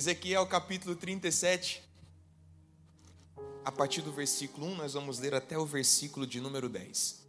[0.00, 1.82] Ezequiel capítulo 37,
[3.62, 7.22] a partir do versículo 1, nós vamos ler até o versículo de número 10.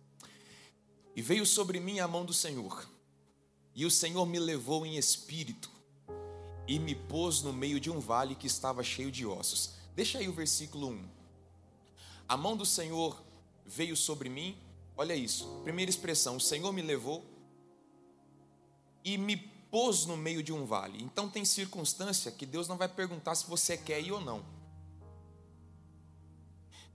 [1.13, 2.89] E veio sobre mim a mão do Senhor,
[3.75, 5.69] e o Senhor me levou em espírito,
[6.65, 9.71] e me pôs no meio de um vale que estava cheio de ossos.
[9.93, 11.09] Deixa aí o versículo 1.
[12.25, 13.21] A mão do Senhor
[13.65, 14.57] veio sobre mim,
[14.95, 17.21] olha isso, primeira expressão: o Senhor me levou
[19.03, 19.35] e me
[19.71, 21.01] pôs no meio de um vale.
[21.01, 24.43] Então tem circunstância que Deus não vai perguntar se você quer ir ou não.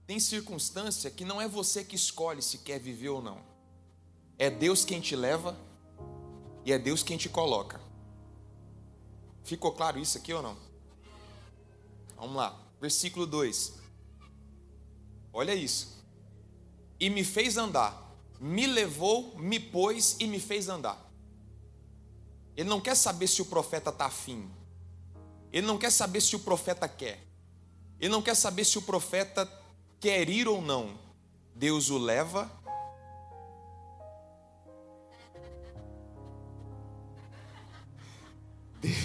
[0.05, 3.41] Tem circunstância que não é você que escolhe se quer viver ou não.
[4.37, 5.57] É Deus quem te leva
[6.63, 7.81] e é Deus quem te coloca.
[9.43, 10.57] Ficou claro isso aqui ou não?
[12.15, 13.73] Vamos lá, versículo 2.
[15.33, 16.03] Olha isso.
[16.99, 21.06] E me fez andar, me levou, me pôs e me fez andar.
[22.57, 24.49] Ele não quer saber se o profeta está afim.
[25.53, 27.23] Ele não quer saber se o profeta quer.
[27.99, 29.47] Ele não quer saber se o profeta
[29.99, 30.97] quer ir ou não.
[31.53, 32.51] Deus o leva.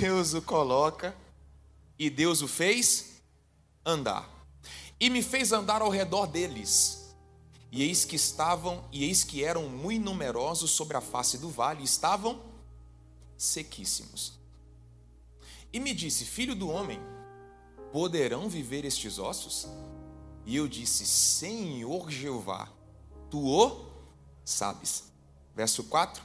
[0.00, 1.14] Deus o coloca
[1.98, 3.20] e Deus o fez
[3.84, 4.30] andar.
[4.98, 7.14] E me fez andar ao redor deles.
[7.70, 11.84] E eis que estavam, e eis que eram muito numerosos sobre a face do vale,
[11.84, 12.51] estavam
[13.42, 14.38] sequíssimos.
[15.72, 17.00] E me disse: Filho do homem,
[17.92, 19.66] poderão viver estes ossos?
[20.46, 22.68] E eu disse: Senhor Jeová,
[23.30, 23.86] tu o
[24.44, 25.04] sabes.
[25.54, 26.22] Verso 4.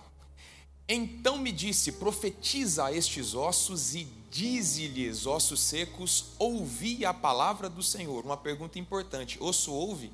[0.87, 7.81] Então me disse: Profetiza a estes ossos e dize-lhes, ossos secos, ouvi a palavra do
[7.81, 8.23] Senhor.
[8.23, 10.11] Uma pergunta importante: osso ouve?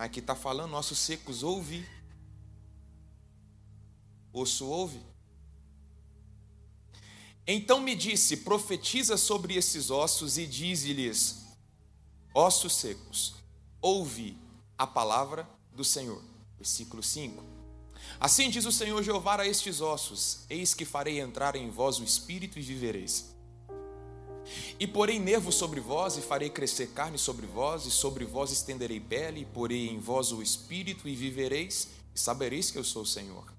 [0.00, 1.86] Mas aqui está falando, nossos secos ouve.
[4.32, 4.98] Osso ouve.
[7.46, 11.44] Então me disse: profetiza sobre esses ossos e dize-lhes:
[12.32, 13.34] ossos secos,
[13.78, 14.38] ouvi
[14.78, 16.24] a palavra do Senhor.
[16.56, 17.44] Versículo 5.
[18.18, 22.04] Assim diz o Senhor Jeová a estes ossos: Eis que farei entrar em vós o
[22.04, 23.29] espírito e vivereis.
[24.78, 29.00] E porei nervo sobre vós, e farei crescer carne sobre vós, e sobre vós estenderei
[29.00, 33.06] pele, e porei em vós o espírito, e vivereis, e sabereis que eu sou o
[33.06, 33.52] Senhor.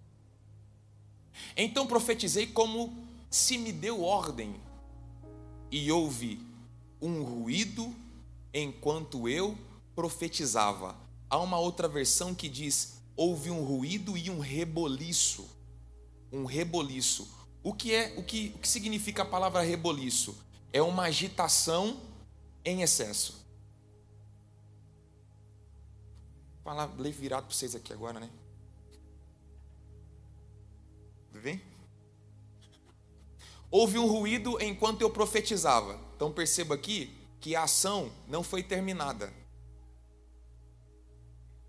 [1.56, 2.96] Então profetizei como
[3.29, 4.56] se me deu ordem,
[5.72, 6.40] e houve
[7.02, 7.96] um ruído
[8.53, 9.58] enquanto eu
[9.96, 10.96] profetizava.
[11.29, 15.47] Há uma outra versão que diz: houve um ruído e um reboliço.
[16.31, 17.29] Um reboliço.
[17.63, 20.35] O que é o que, o que significa a palavra reboliço?
[20.74, 22.00] É uma agitação
[22.64, 23.34] em excesso.
[26.64, 28.30] Vou falar, ler virado para vocês aqui agora, né?
[31.32, 31.62] Tudo bem?
[33.70, 36.00] Houve um ruído enquanto eu profetizava.
[36.16, 39.34] Então perceba aqui que a ação não foi terminada.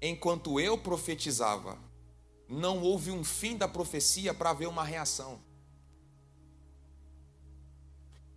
[0.01, 1.79] Enquanto eu profetizava,
[2.49, 5.41] não houve um fim da profecia para haver uma reação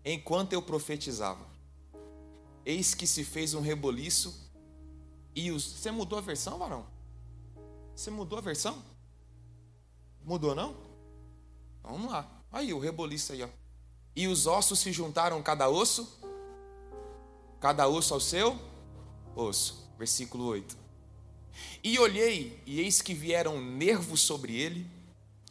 [0.06, 1.46] enquanto eu profetizava.
[2.66, 4.52] Eis que se fez um reboliço
[5.36, 5.64] e os.
[5.64, 6.86] Você mudou a versão, varão?
[7.96, 8.82] Você mudou a versão?
[10.24, 10.76] Mudou não?
[11.84, 12.30] Vamos lá.
[12.52, 13.50] Aí o reboliço aí, ó.
[14.16, 16.20] E os ossos se juntaram cada osso,
[17.60, 18.58] cada osso ao seu
[19.36, 19.90] osso.
[19.98, 20.78] Versículo 8.
[21.84, 24.86] E olhei, e eis que vieram nervos sobre ele,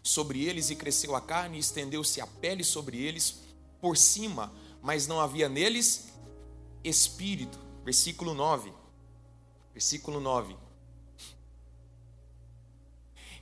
[0.02, 3.43] sobre eles, e cresceu a carne, e estendeu-se a pele sobre eles,
[3.84, 4.50] por cima,
[4.80, 6.06] mas não havia neles
[6.82, 7.58] espírito.
[7.84, 8.72] Versículo 9.
[9.74, 10.56] Versículo 9.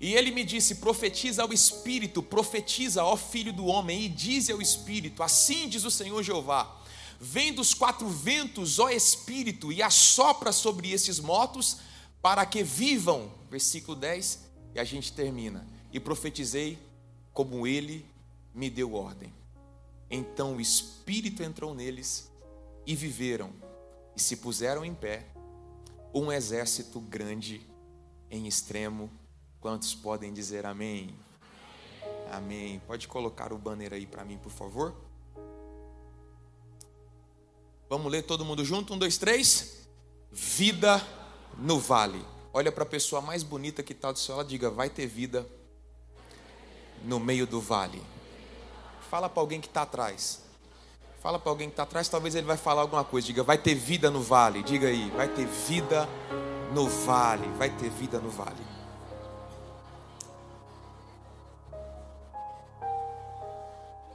[0.00, 4.60] E ele me disse: profetiza ao espírito, profetiza, ó filho do homem, e diz ao
[4.60, 6.82] espírito: assim diz o Senhor Jeová:
[7.20, 11.76] vem dos quatro ventos, ó espírito, e assopra sobre esses mortos,
[12.20, 13.30] para que vivam.
[13.48, 14.40] Versículo 10,
[14.74, 15.64] e a gente termina.
[15.92, 16.80] E profetizei
[17.32, 18.04] como ele
[18.52, 19.32] me deu ordem.
[20.14, 22.30] Então o Espírito entrou neles
[22.86, 23.50] e viveram
[24.14, 25.24] e se puseram em pé,
[26.12, 27.66] um exército grande
[28.30, 29.10] em extremo.
[29.58, 31.14] Quantos podem dizer amém?
[32.30, 32.78] Amém.
[32.86, 34.94] Pode colocar o banner aí para mim, por favor?
[37.88, 38.92] Vamos ler todo mundo junto?
[38.92, 39.86] Um, dois, três.
[40.30, 41.02] Vida
[41.56, 42.22] no vale.
[42.52, 45.46] Olha para a pessoa mais bonita que está do seu lado, diga: vai ter vida
[47.02, 48.02] no meio do vale.
[49.12, 50.40] Fala para alguém que está atrás.
[51.20, 53.26] Fala para alguém que está atrás, talvez ele vai falar alguma coisa.
[53.26, 54.62] Diga, vai ter vida no vale.
[54.62, 56.08] Diga aí, vai ter vida
[56.72, 57.46] no vale.
[57.58, 58.64] Vai ter vida no vale.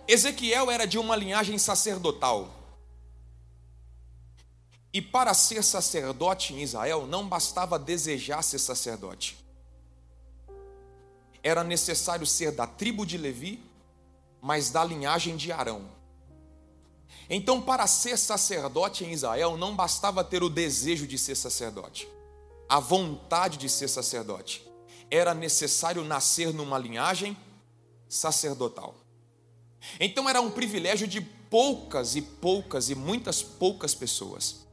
[0.08, 2.50] Ezequiel era de uma linhagem sacerdotal.
[4.92, 9.38] E para ser sacerdote em Israel, não bastava desejar ser sacerdote.
[11.44, 13.67] Era necessário ser da tribo de Levi,
[14.42, 15.98] mas da linhagem de Arão.
[17.30, 22.08] Então, para ser sacerdote em Israel, não bastava ter o desejo de ser sacerdote,
[22.70, 24.66] a vontade de ser sacerdote.
[25.10, 27.36] Era necessário nascer numa linhagem
[28.08, 28.96] sacerdotal.
[30.00, 34.68] Então, era um privilégio de poucas e poucas e muitas poucas pessoas.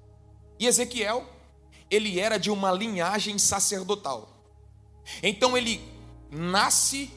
[0.59, 1.27] E Ezequiel,
[1.91, 4.29] ele era de uma linhagem sacerdotal.
[5.23, 5.81] Então, ele
[6.31, 7.11] nasce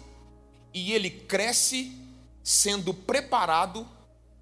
[0.73, 2.06] e ele cresce
[2.47, 3.85] sendo preparado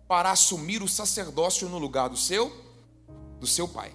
[0.08, 2.56] para assumir o sacerdócio no lugar do seu
[3.40, 3.92] do seu pai.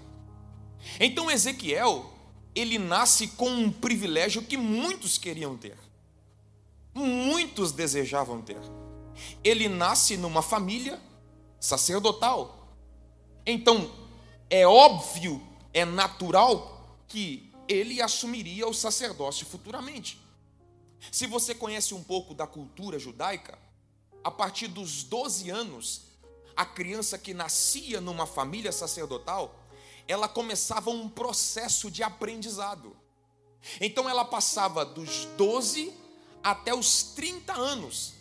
[0.99, 2.13] Então Ezequiel,
[2.53, 5.79] ele nasce com um privilégio que muitos queriam ter.
[6.93, 8.59] Muitos desejavam ter.
[9.45, 11.01] Ele nasce numa família
[11.61, 12.75] sacerdotal.
[13.47, 13.93] Então,
[14.51, 15.41] é óbvio,
[15.73, 20.21] é natural que ele assumiria o sacerdócio futuramente.
[21.13, 23.57] Se você conhece um pouco da cultura judaica,
[24.23, 26.03] a partir dos 12 anos,
[26.57, 29.55] a criança que nascia numa família sacerdotal,
[30.07, 32.97] ela começava um processo de aprendizado.
[33.81, 35.93] Então ela passava dos 12
[36.43, 38.15] até os 30 anos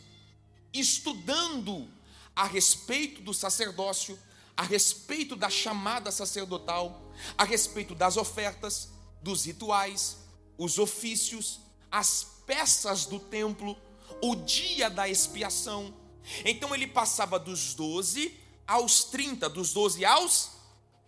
[0.73, 1.89] estudando
[2.35, 4.17] a respeito do sacerdócio,
[4.55, 7.01] a respeito da chamada sacerdotal,
[7.37, 8.89] a respeito das ofertas,
[9.21, 10.17] dos rituais,
[10.57, 11.59] os ofícios,
[11.91, 13.77] as peças do templo,
[14.21, 15.93] o dia da expiação.
[16.45, 18.37] Então ele passava dos 12
[18.67, 20.51] aos 30, dos 12 aos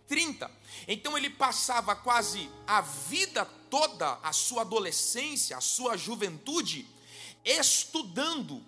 [0.08, 0.50] 30.
[0.88, 6.86] Então ele passava quase a vida toda, a sua adolescência, a sua juventude,
[7.44, 8.62] estudando,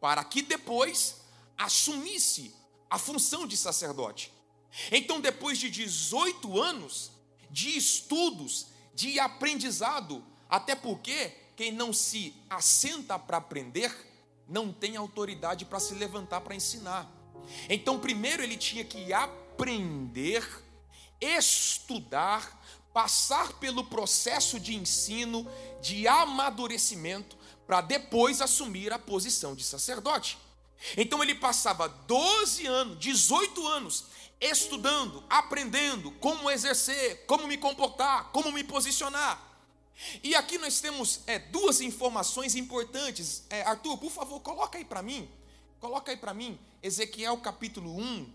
[0.00, 1.16] para que depois
[1.56, 2.54] assumisse
[2.88, 4.32] a função de sacerdote.
[4.92, 7.10] Então, depois de 18 anos
[7.50, 13.92] de estudos, de aprendizado, até porque quem não se assenta para aprender,
[14.46, 17.10] não tem autoridade para se levantar para ensinar.
[17.68, 20.46] Então, primeiro ele tinha que aprender,
[21.20, 22.62] estudar,
[22.92, 25.50] passar pelo processo de ensino,
[25.80, 27.36] de amadurecimento,
[27.66, 30.38] para depois assumir a posição de sacerdote.
[30.96, 34.04] Então ele passava 12 anos, 18 anos,
[34.40, 39.45] estudando, aprendendo como exercer, como me comportar, como me posicionar.
[40.22, 43.44] E aqui nós temos é, duas informações importantes.
[43.48, 45.28] É, Arthur, por favor, coloca aí para mim.
[45.80, 48.32] Coloca aí para mim Ezequiel capítulo 1,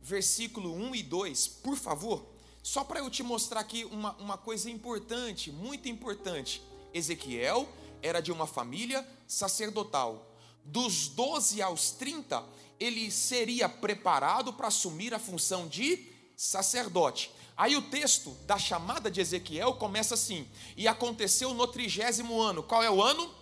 [0.00, 2.24] versículo 1 e 2, por favor.
[2.62, 6.62] Só para eu te mostrar aqui uma, uma coisa importante, muito importante.
[6.92, 7.68] Ezequiel
[8.02, 10.26] era de uma família sacerdotal.
[10.64, 12.44] Dos 12 aos 30,
[12.78, 16.06] ele seria preparado para assumir a função de
[16.36, 17.30] sacerdote.
[17.56, 22.62] Aí o texto da chamada de Ezequiel começa assim: E aconteceu no trigésimo ano.
[22.62, 23.32] Qual é o ano?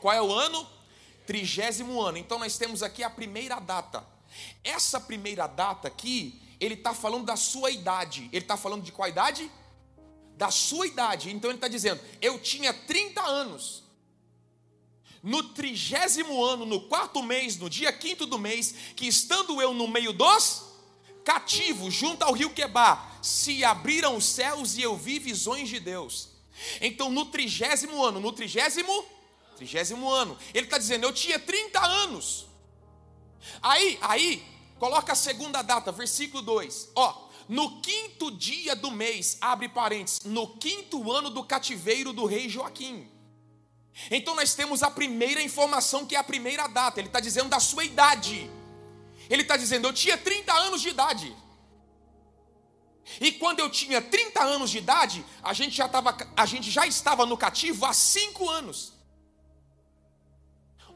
[0.00, 0.66] Qual é o ano?
[1.26, 2.18] Trigésimo ano.
[2.18, 4.04] Então nós temos aqui a primeira data.
[4.64, 8.28] Essa primeira data aqui, ele está falando da sua idade.
[8.32, 9.50] Ele está falando de qual idade?
[10.36, 11.30] Da sua idade.
[11.30, 13.82] Então ele está dizendo: Eu tinha 30 anos
[15.22, 19.86] no trigésimo ano, no quarto mês, no dia quinto do mês, que estando eu no
[19.86, 20.64] meio dos
[21.24, 26.28] cativos, junto ao rio Quebar, se abriram os céus e eu vi visões de Deus.
[26.80, 29.04] Então, no trigésimo ano, no trigésimo,
[29.56, 32.46] trigésimo ano, ele está dizendo, eu tinha 30 anos.
[33.62, 34.44] Aí, aí,
[34.78, 36.90] coloca a segunda data, versículo 2.
[36.94, 42.48] Ó, no quinto dia do mês, abre parênteses, no quinto ano do cativeiro do rei
[42.48, 43.08] Joaquim.
[44.10, 47.00] Então nós temos a primeira informação, que é a primeira data.
[47.00, 48.50] Ele está dizendo da sua idade.
[49.28, 51.36] Ele está dizendo, eu tinha 30 anos de idade.
[53.20, 56.86] E quando eu tinha 30 anos de idade, a gente já, tava, a gente já
[56.86, 58.92] estava no cativo há 5 anos.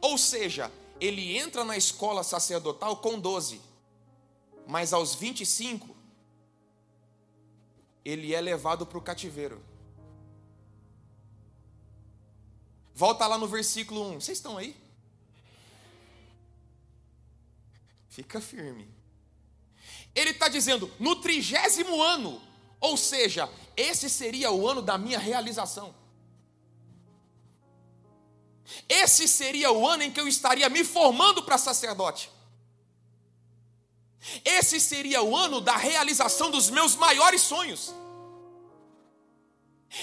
[0.00, 0.70] Ou seja,
[1.00, 3.60] ele entra na escola sacerdotal com 12.
[4.66, 5.96] Mas aos 25,
[8.04, 9.62] ele é levado para o cativeiro.
[12.94, 14.20] Volta lá no versículo 1.
[14.20, 14.74] Vocês estão aí?
[18.08, 18.95] Fica firme.
[20.16, 22.40] Ele está dizendo, no trigésimo ano,
[22.80, 25.94] ou seja, esse seria o ano da minha realização.
[28.88, 32.30] Esse seria o ano em que eu estaria me formando para sacerdote.
[34.42, 37.94] Esse seria o ano da realização dos meus maiores sonhos.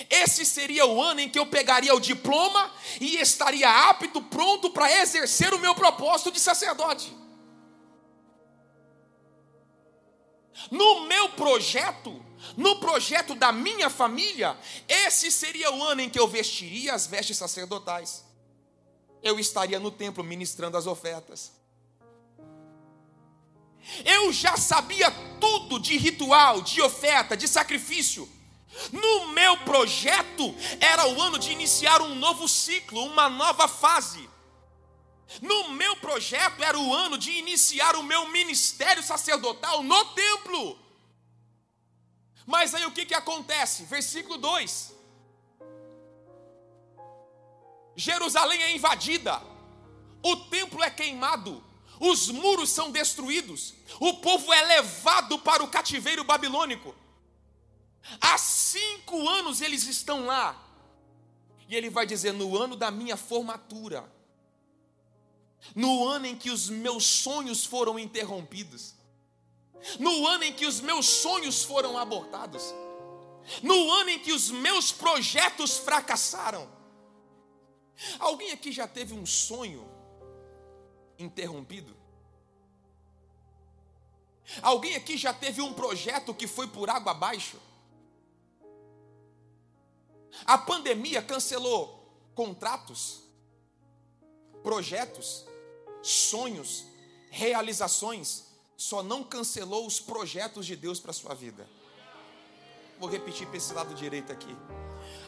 [0.10, 4.92] Esse seria o ano em que eu pegaria o diploma e estaria apto, pronto para
[5.02, 7.23] exercer o meu propósito de sacerdote.
[10.70, 12.24] No meu projeto,
[12.56, 14.58] no projeto da minha família,
[14.88, 18.24] esse seria o ano em que eu vestiria as vestes sacerdotais.
[19.22, 21.52] Eu estaria no templo ministrando as ofertas.
[24.06, 28.30] Eu já sabia tudo de ritual, de oferta, de sacrifício.
[28.92, 34.30] No meu projeto, era o ano de iniciar um novo ciclo, uma nova fase.
[35.42, 40.80] No meu projeto, era o ano de iniciar o meu ministério sacerdotal no templo.
[42.46, 43.84] Mas aí o que, que acontece?
[43.86, 44.94] Versículo 2:
[47.96, 49.42] Jerusalém é invadida,
[50.22, 51.64] o templo é queimado,
[52.00, 56.96] os muros são destruídos, o povo é levado para o cativeiro babilônico.
[58.20, 60.62] Há cinco anos eles estão lá.
[61.70, 64.12] E ele vai dizer: no ano da minha formatura,
[65.76, 68.94] no ano em que os meus sonhos foram interrompidos,
[70.00, 72.74] no ano em que os meus sonhos foram abortados,
[73.62, 76.70] no ano em que os meus projetos fracassaram.
[78.20, 79.90] Alguém aqui já teve um sonho
[81.18, 81.96] interrompido?
[84.62, 87.58] Alguém aqui já teve um projeto que foi por água abaixo?
[90.46, 92.04] A pandemia cancelou
[92.34, 93.22] contratos,
[94.64, 95.46] projetos,
[96.04, 96.84] sonhos,
[97.32, 98.44] realizações,
[98.78, 101.68] só não cancelou os projetos de Deus para a sua vida.
[103.00, 104.56] Vou repetir para esse lado direito aqui.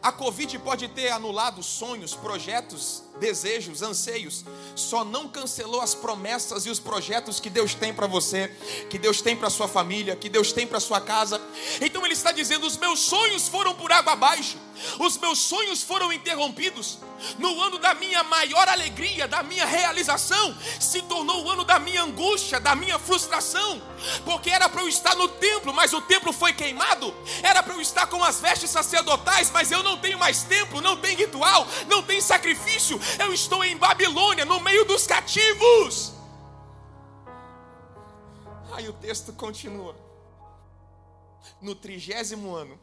[0.02, 6.70] A Covid pode ter anulado sonhos, projetos, desejos, anseios, só não cancelou as promessas e
[6.70, 8.50] os projetos que Deus tem para você,
[8.90, 11.42] que Deus tem para sua família, que Deus tem para sua casa.
[11.82, 14.58] Então ele está dizendo: os meus sonhos foram por água abaixo,
[15.00, 17.00] os meus sonhos foram interrompidos.
[17.40, 22.04] No ano da minha maior alegria, da minha realização, se tornou o ano da minha
[22.04, 23.82] angústia, da minha frustração,
[24.26, 27.82] porque era para eu estar no templo, mas o templo foi queimado, era para eu
[27.82, 32.04] estar com as vestes sacerdotais, mas eu não tenho mais templo, não tem ritual, não
[32.04, 36.14] tem sacrifício, eu estou em Babilônia, no meio dos cativos.
[38.74, 39.96] Aí o texto continua.
[41.62, 42.78] No trigésimo ano,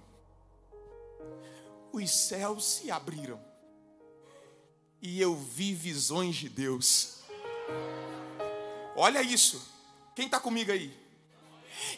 [1.92, 3.40] os céus se abriram
[5.02, 7.18] e eu vi visões de Deus.
[8.96, 9.61] Olha isso.
[10.14, 10.96] Quem está comigo aí?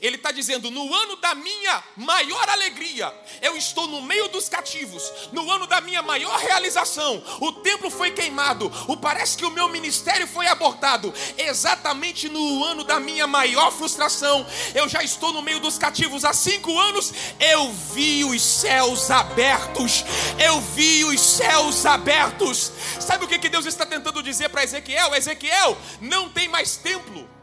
[0.00, 5.10] Ele está dizendo: no ano da minha maior alegria, eu estou no meio dos cativos,
[5.32, 9.68] no ano da minha maior realização, o templo foi queimado, o parece que o meu
[9.68, 15.60] ministério foi abortado, exatamente no ano da minha maior frustração, eu já estou no meio
[15.60, 16.24] dos cativos.
[16.24, 20.04] Há cinco anos, eu vi os céus abertos,
[20.42, 22.72] eu vi os céus abertos.
[23.00, 25.14] Sabe o que, que Deus está tentando dizer para Ezequiel?
[25.14, 27.33] Ezequiel, não tem mais templo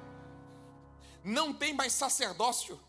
[1.24, 2.80] não tem mais sacerdócio,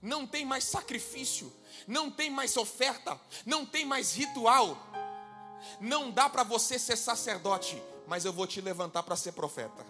[0.00, 1.52] não tem mais sacrifício,
[1.86, 4.76] não tem mais oferta, não tem mais ritual.
[5.80, 9.86] Não dá para você ser sacerdote, mas eu vou te levantar para ser profeta.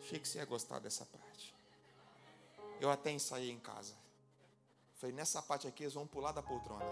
[0.00, 1.54] Achei que você ia gostar dessa parte.
[2.80, 3.94] Eu até ensaiei em casa.
[4.96, 6.84] Falei, nessa parte aqui eles vão pular da poltrona.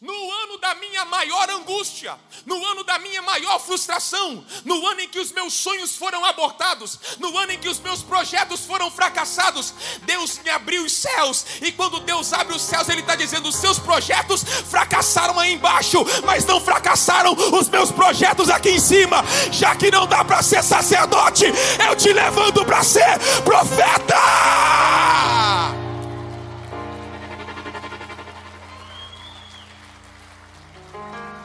[0.00, 5.08] No ano da minha maior angústia, no ano da minha maior frustração, no ano em
[5.08, 9.74] que os meus sonhos foram abortados, no ano em que os meus projetos foram fracassados,
[10.02, 13.56] Deus me abriu os céus, e quando Deus abre os céus, Ele está dizendo: os
[13.56, 19.74] seus projetos fracassaram aí embaixo, mas não fracassaram os meus projetos aqui em cima, já
[19.76, 21.44] que não dá para ser sacerdote,
[21.86, 25.39] eu te levanto para ser profeta.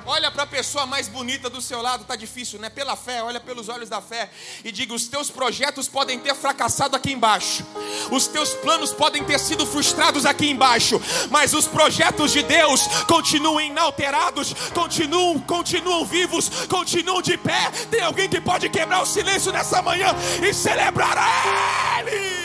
[0.07, 2.69] Olha para a pessoa mais bonita do seu lado, tá difícil, né?
[2.69, 4.29] Pela fé, olha pelos olhos da fé
[4.63, 7.65] e diga: os teus projetos podem ter fracassado aqui embaixo,
[8.11, 13.59] os teus planos podem ter sido frustrados aqui embaixo, mas os projetos de Deus continuam
[13.59, 17.71] inalterados, continuam, continuam vivos, continuam de pé.
[17.89, 20.15] Tem alguém que pode quebrar o silêncio nessa manhã
[20.47, 22.44] e celebrar a Ele?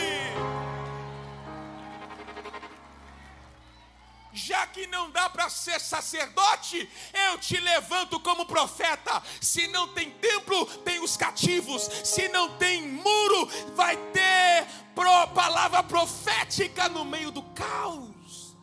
[4.51, 6.77] Já que não dá para ser sacerdote,
[7.13, 9.23] eu te levanto como profeta.
[9.39, 11.83] Se não tem templo, tem os cativos.
[12.03, 18.57] Se não tem muro, vai ter pro, palavra profética no meio do caos.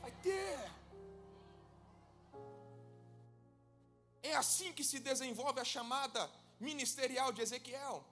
[0.00, 0.70] Vai ter.
[4.22, 6.30] É assim que se desenvolve a chamada
[6.60, 8.06] ministerial de Ezequiel.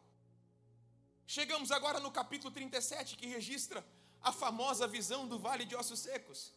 [1.28, 3.87] Chegamos agora no capítulo 37, que registra
[4.21, 6.52] a famosa visão do vale de ossos secos.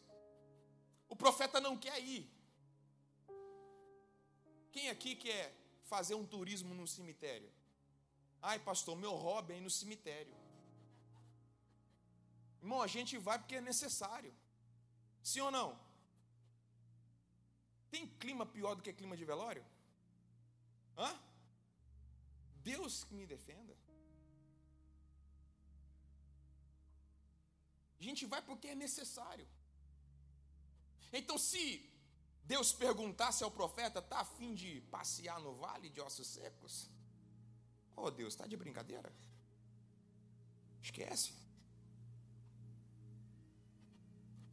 [1.10, 2.24] O profeta não quer ir.
[4.72, 5.46] Quem aqui quer
[5.84, 7.52] fazer um turismo no cemitério?
[8.42, 10.36] Ai, pastor, meu hobby é ir no cemitério.
[12.62, 14.34] Irmão, a gente vai porque é necessário.
[15.24, 15.70] Sim ou não?
[17.90, 19.66] Tem clima pior do que clima de velório?
[20.98, 21.10] Hã?
[22.72, 23.74] Deus que me defenda.
[28.00, 29.48] A gente vai porque é necessário.
[31.12, 31.88] Então, se
[32.44, 36.90] Deus perguntasse ao profeta, está afim de passear no vale de ossos secos?
[37.96, 39.12] Oh Deus, está de brincadeira?
[40.82, 41.34] Esquece.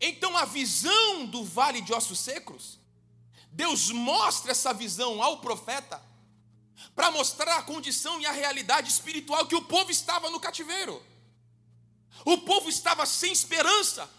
[0.00, 2.80] Então a visão do vale de ossos secos,
[3.50, 6.02] Deus mostra essa visão ao profeta
[6.94, 11.00] para mostrar a condição e a realidade espiritual que o povo estava no cativeiro.
[12.24, 14.10] O povo estava sem esperança,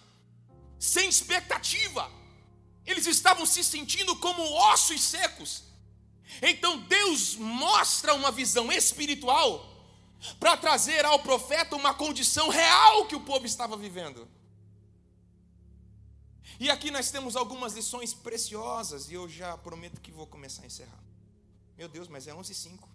[0.80, 2.10] sem expectativa.
[2.86, 5.63] Eles estavam se sentindo como ossos secos.
[6.42, 9.74] Então Deus mostra uma visão espiritual
[10.39, 14.27] para trazer ao profeta uma condição real que o povo estava vivendo.
[16.60, 20.65] E aqui nós temos algumas lições preciosas, e eu já prometo que vou começar a
[20.65, 21.04] encerrar.
[21.77, 22.89] Meu Deus, mas é 11 e 5.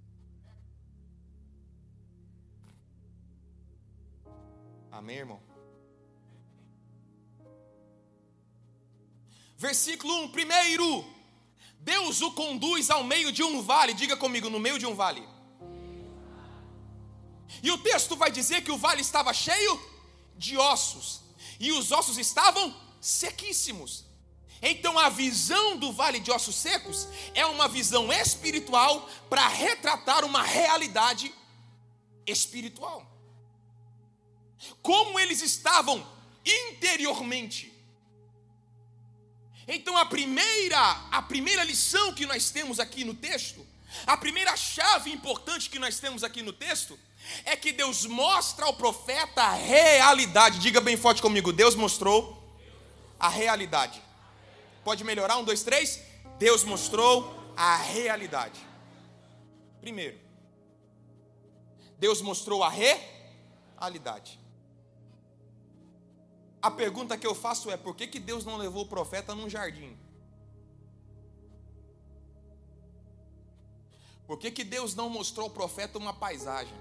[4.91, 5.50] Amém, irmão?
[9.61, 11.05] Versículo 1, primeiro.
[11.81, 13.93] Deus o conduz ao meio de um vale.
[13.93, 15.23] Diga comigo, no meio de um vale.
[17.63, 19.79] E o texto vai dizer que o vale estava cheio
[20.35, 21.21] de ossos.
[21.59, 24.07] E os ossos estavam sequíssimos.
[24.63, 30.43] Então a visão do vale de ossos secos é uma visão espiritual para retratar uma
[30.43, 31.35] realidade
[32.27, 33.07] espiritual.
[34.81, 36.07] Como eles estavam
[36.47, 37.70] interiormente
[39.73, 40.79] então a primeira,
[41.13, 43.65] a primeira lição que nós temos aqui no texto,
[44.05, 46.99] a primeira chave importante que nós temos aqui no texto,
[47.45, 50.59] é que Deus mostra ao profeta a realidade.
[50.59, 52.37] Diga bem forte comigo: Deus mostrou
[53.19, 54.03] a realidade.
[54.83, 55.37] Pode melhorar?
[55.37, 56.01] Um, dois, três.
[56.37, 58.59] Deus mostrou a realidade.
[59.81, 60.19] Primeiro,
[61.99, 64.40] Deus mostrou a realidade.
[66.63, 69.49] A pergunta que eu faço é: por que, que Deus não levou o profeta num
[69.49, 69.97] jardim?
[74.27, 76.77] Por que, que Deus não mostrou ao profeta uma paisagem?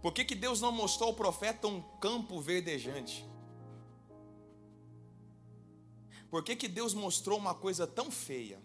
[0.00, 3.24] Por que, que Deus não mostrou ao profeta um campo verdejante?
[6.30, 8.60] Por que, que Deus mostrou uma coisa tão feia?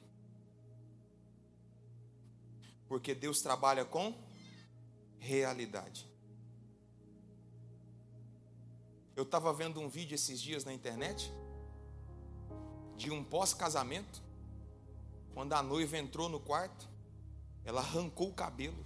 [2.88, 4.16] Porque Deus trabalha com
[5.20, 6.08] realidade.
[9.18, 11.34] Eu estava vendo um vídeo esses dias na internet
[12.96, 14.22] de um pós-casamento,
[15.34, 16.88] quando a noiva entrou no quarto,
[17.66, 18.86] ela arrancou o cabelo,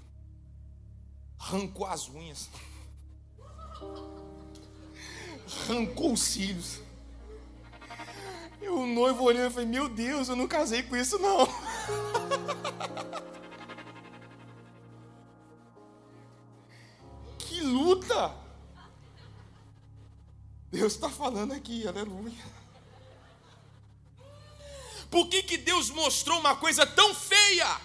[1.38, 2.50] arrancou as unhas,
[5.64, 6.80] arrancou os cílios.
[8.62, 11.46] E o noivo olhou e falou: Meu Deus, eu não casei com isso não.
[20.72, 22.62] Deus está falando aqui, aleluia.
[25.10, 27.82] Por que, que Deus mostrou uma coisa tão feia?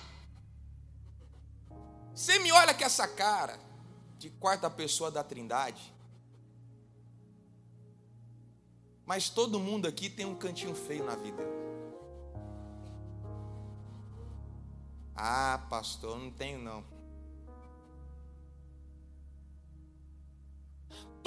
[2.15, 3.59] Você me olha com essa cara
[4.17, 5.93] de quarta pessoa da Trindade.
[9.05, 11.43] Mas todo mundo aqui tem um cantinho feio na vida.
[15.17, 16.96] Ah, pastor, não tenho não.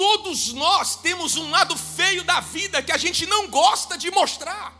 [0.00, 4.74] Todos nós temos um lado feio da vida que a gente não gosta de mostrar.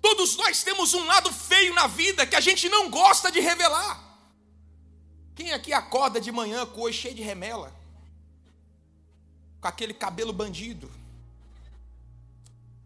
[0.00, 4.02] Todos nós temos um lado feio na vida que a gente não gosta de revelar.
[5.34, 7.70] Quem aqui acorda de manhã com o olho cheio de remela?
[9.60, 10.90] Com aquele cabelo bandido?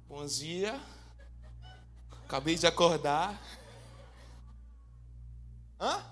[0.08, 0.82] Bom dia.
[2.24, 3.40] Acabei de acordar.
[5.80, 6.04] Hã?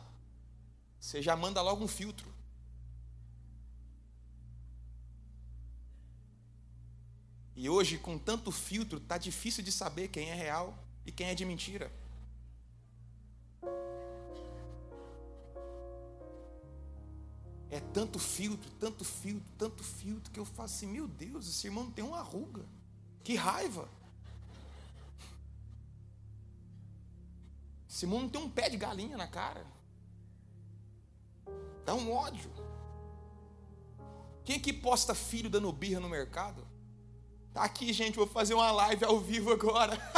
[1.00, 2.33] Você já manda logo um filtro.
[7.56, 11.34] E hoje, com tanto filtro, tá difícil de saber quem é real e quem é
[11.34, 11.90] de mentira.
[17.70, 21.90] É tanto filtro, tanto filtro, tanto filtro, que eu falo assim: meu Deus, esse irmão
[21.90, 22.64] tem uma ruga.
[23.22, 23.88] Que raiva.
[27.88, 29.64] Esse irmão não tem um pé de galinha na cara.
[31.84, 32.50] Dá um ódio.
[34.44, 36.73] Quem que posta filho dando birra no mercado?
[37.54, 39.96] Tá aqui, gente, vou fazer uma live ao vivo agora.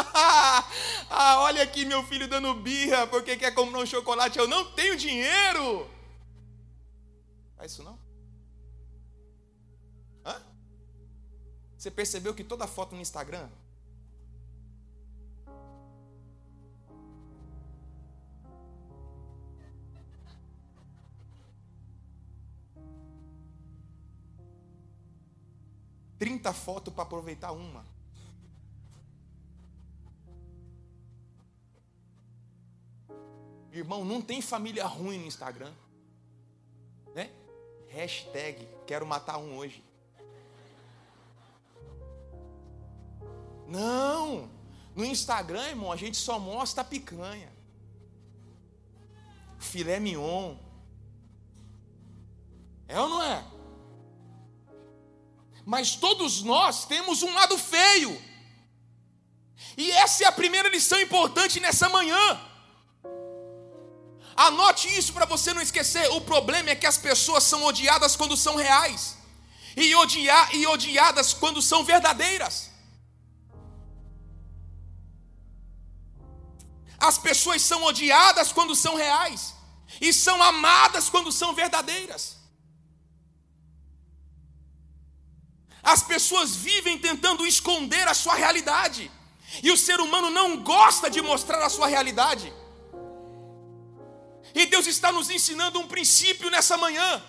[1.11, 4.39] ah, olha aqui meu filho dando birra porque quer comprar um chocolate.
[4.39, 5.87] Eu não tenho dinheiro.
[7.59, 7.99] É isso não?
[10.25, 10.43] Hã?
[11.77, 13.51] Você percebeu que toda foto no Instagram
[26.19, 27.85] Trinta fotos para aproveitar uma.
[33.73, 35.73] Irmão, não tem família ruim no Instagram.
[37.15, 37.31] Né?
[37.89, 39.85] Hashtag quero matar um hoje.
[43.69, 44.49] Não!
[44.95, 47.53] No Instagram, irmão, a gente só mostra a picanha.
[49.59, 50.57] Filé mignon.
[52.89, 53.45] É ou não é?
[55.67, 58.13] Mas todos nós temos um lado feio.
[59.77, 62.41] E essa é a primeira lição importante nessa manhã.
[64.37, 66.09] Anote isso para você não esquecer.
[66.13, 69.17] O problema é que as pessoas são odiadas quando são reais,
[69.77, 72.71] e, odiar, e odiadas quando são verdadeiras.
[76.99, 79.55] As pessoas são odiadas quando são reais,
[80.01, 82.37] e são amadas quando são verdadeiras.
[85.87, 89.09] As pessoas vivem tentando esconder a sua realidade,
[89.63, 92.53] e o ser humano não gosta de mostrar a sua realidade.
[94.53, 97.23] E Deus está nos ensinando um princípio nessa manhã.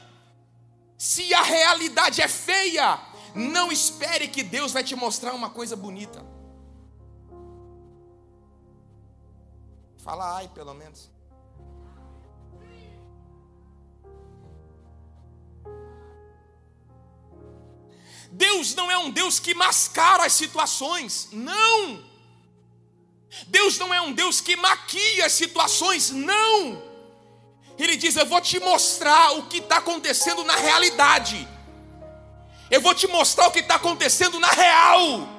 [0.98, 3.00] Se a realidade é feia,
[3.36, 6.26] não espere que Deus vai te mostrar uma coisa bonita.
[9.98, 11.12] Fala ai, pelo menos.
[18.32, 22.04] Deus não é um Deus que mascara as situações, não.
[23.48, 26.84] Deus não é um Deus que maquia as situações, não.
[27.78, 31.48] Ele diz: Eu vou te mostrar o que está acontecendo na realidade.
[32.70, 35.38] Eu vou te mostrar o que está acontecendo na real.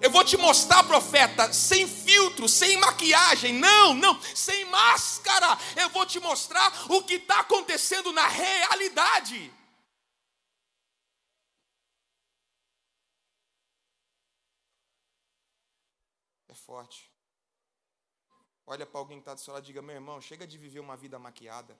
[0.00, 5.58] Eu vou te mostrar, profeta, sem filtro, sem maquiagem, não, não, sem máscara.
[5.76, 9.52] Eu vou te mostrar o que está acontecendo na realidade.
[16.58, 17.10] Forte.
[18.66, 20.80] Olha para alguém que está do seu lado e diga: meu irmão, chega de viver
[20.80, 21.78] uma vida maquiada.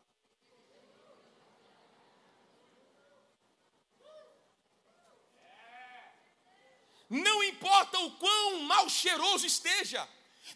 [7.11, 10.07] Não importa o quão mal cheiroso esteja,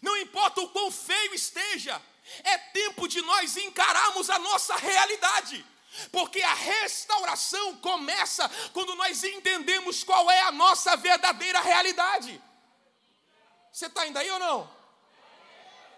[0.01, 1.99] não importa o quão feio esteja,
[2.43, 5.65] é tempo de nós encararmos a nossa realidade.
[6.11, 12.41] Porque a restauração começa quando nós entendemos qual é a nossa verdadeira realidade.
[13.73, 14.69] Você está ainda aí ou não?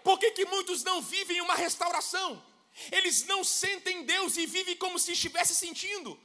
[0.02, 2.42] Por que, que muitos não vivem uma restauração?
[2.90, 6.18] Eles não sentem Deus e vivem como se estivesse sentindo.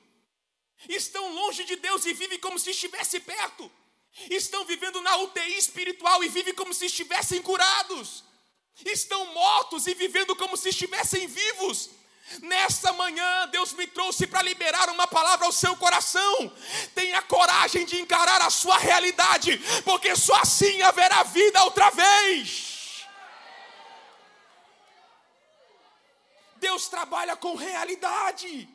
[0.87, 3.69] Estão longe de Deus e vivem como se estivesse perto.
[4.29, 8.23] Estão vivendo na UTI espiritual e vivem como se estivessem curados.
[8.85, 11.89] Estão mortos e vivendo como se estivessem vivos.
[12.41, 16.55] Nessa manhã, Deus me trouxe para liberar uma palavra ao seu coração.
[16.95, 23.05] Tenha coragem de encarar a sua realidade, porque só assim haverá vida outra vez.
[26.57, 28.69] Deus trabalha com realidade.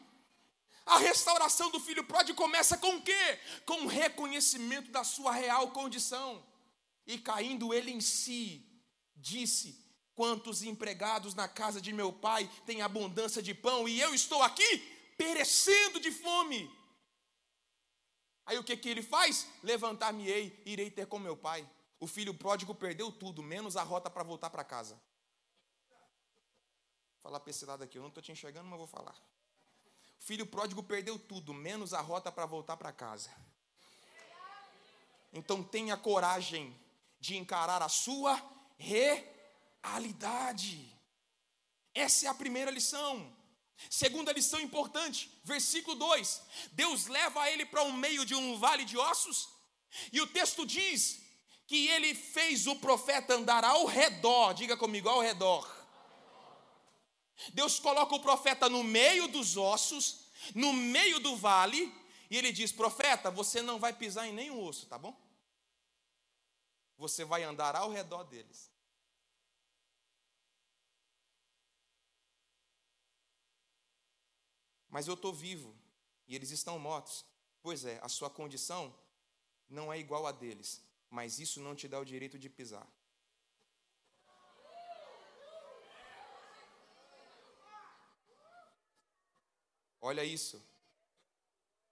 [0.84, 3.38] A restauração do filho pródigo começa com o quê?
[3.64, 6.44] Com o reconhecimento da sua real condição.
[7.06, 8.64] E caindo ele em si,
[9.14, 9.85] disse:
[10.16, 14.78] Quantos empregados na casa de meu pai têm abundância de pão e eu estou aqui
[15.16, 16.68] perecendo de fome.
[18.44, 19.46] Aí o que, que ele faz?
[19.62, 21.68] Levantar-me-ei, irei ter com meu pai.
[22.00, 25.00] O filho pródigo perdeu tudo, menos a rota para voltar para casa
[27.26, 29.16] falar para esse lado aqui, eu não estou te enxergando, mas vou falar.
[30.20, 33.34] O filho pródigo perdeu tudo, menos a rota para voltar para casa.
[35.32, 36.80] Então tenha coragem
[37.18, 38.40] de encarar a sua
[39.90, 40.92] realidade.
[41.94, 43.34] Essa é a primeira lição.
[43.90, 48.96] Segunda lição importante, versículo 2: Deus leva ele para o meio de um vale de
[48.96, 49.48] ossos,
[50.12, 51.20] e o texto diz
[51.66, 55.76] que ele fez o profeta andar ao redor, diga comigo, ao redor
[57.52, 61.92] Deus coloca o profeta no meio dos ossos, no meio do vale,
[62.30, 65.16] e ele diz: Profeta, você não vai pisar em nenhum osso, tá bom?
[66.96, 68.70] Você vai andar ao redor deles.
[74.96, 75.76] Mas eu estou vivo
[76.26, 77.22] e eles estão mortos.
[77.60, 78.98] Pois é, a sua condição
[79.68, 82.90] não é igual a deles, mas isso não te dá o direito de pisar.
[90.00, 90.66] Olha isso.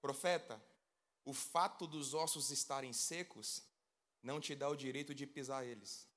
[0.01, 0.59] Profeta,
[1.27, 3.62] o fato dos ossos estarem secos
[4.23, 6.09] não te dá o direito de pisar eles.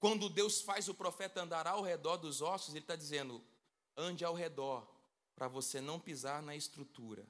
[0.00, 3.44] Quando Deus faz o profeta andar ao redor dos ossos, ele está dizendo:
[3.94, 4.88] ande ao redor,
[5.36, 7.24] para você não pisar na estrutura.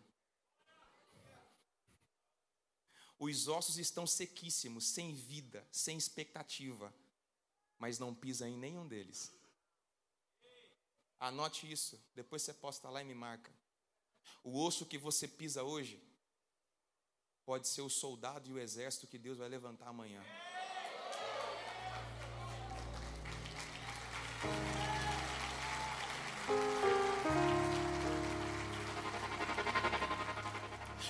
[3.19, 6.95] Os ossos estão sequíssimos, sem vida, sem expectativa,
[7.77, 9.31] mas não pisa em nenhum deles.
[11.19, 13.53] Anote isso, depois você posta lá e me marca.
[14.43, 16.03] O osso que você pisa hoje
[17.45, 20.25] pode ser o soldado e o exército que Deus vai levantar amanhã.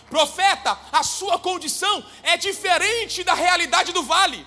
[0.09, 4.47] Profeta, a sua condição é diferente da realidade do vale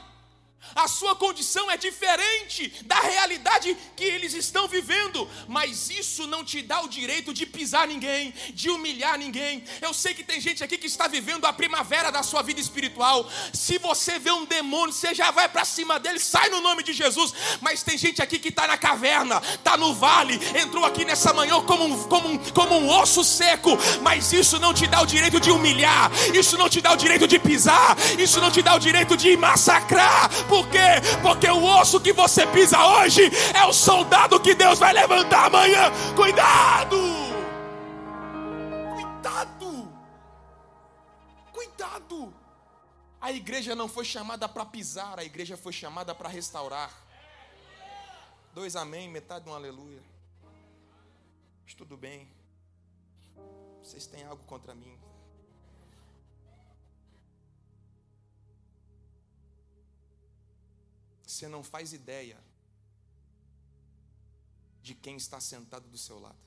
[0.76, 6.62] a sua condição é diferente da realidade que eles estão vivendo, mas isso não te
[6.62, 9.64] dá o direito de pisar ninguém, de humilhar ninguém.
[9.82, 13.30] Eu sei que tem gente aqui que está vivendo a primavera da sua vida espiritual.
[13.54, 16.94] Se você vê um demônio, você já vai para cima dele, sai no nome de
[16.94, 17.34] Jesus.
[17.62, 21.62] Mas tem gente aqui que está na caverna, está no vale, entrou aqui nessa manhã
[21.62, 25.40] como um, como, um, como um osso seco, mas isso não te dá o direito
[25.40, 28.80] de humilhar, isso não te dá o direito de pisar, isso não te dá o
[28.80, 30.30] direito de massacrar.
[30.64, 31.20] Por quê?
[31.22, 33.24] Porque o osso que você pisa hoje
[33.56, 35.92] é o soldado que Deus vai levantar amanhã.
[36.16, 36.98] Cuidado!
[38.96, 39.94] Cuidado!
[41.52, 42.34] Cuidado!
[43.20, 46.92] A igreja não foi chamada para pisar, a igreja foi chamada para restaurar.
[48.54, 50.02] Dois amém, metade de um aleluia.
[51.64, 52.30] Mas tudo bem.
[53.82, 54.98] Vocês têm algo contra mim.
[61.44, 62.42] Você não faz ideia
[64.82, 66.40] de quem está sentado do seu lado.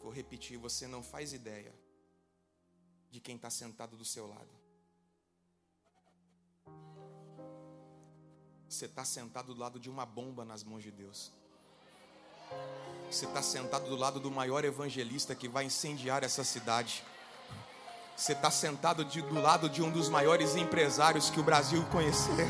[0.00, 1.72] Vou repetir: você não faz ideia
[3.08, 4.50] de quem está sentado do seu lado.
[8.68, 11.32] Você está sentado do lado de uma bomba nas mãos de Deus.
[13.08, 17.04] Você está sentado do lado do maior evangelista que vai incendiar essa cidade.
[18.16, 22.48] Você está sentado de, do lado de um dos maiores empresários que o Brasil conhecer.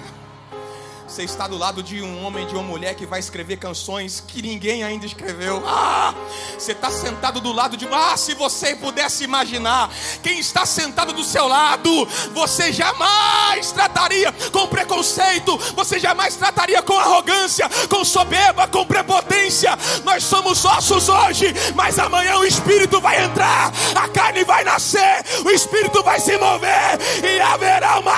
[1.07, 4.42] Você está do lado de um homem, de uma mulher que vai escrever canções que
[4.42, 5.62] ninguém ainda escreveu.
[5.64, 6.12] Ah,
[6.59, 7.87] você está sentado do lado de.
[7.92, 9.88] Ah, se você pudesse imaginar
[10.21, 16.99] quem está sentado do seu lado, você jamais trataria com preconceito, você jamais trataria com
[16.99, 19.79] arrogância, com soberba, com prepotência.
[20.05, 25.51] Nós somos ossos hoje, mas amanhã o Espírito vai entrar, a carne vai nascer, o
[25.51, 28.16] Espírito vai se mover e haverá uma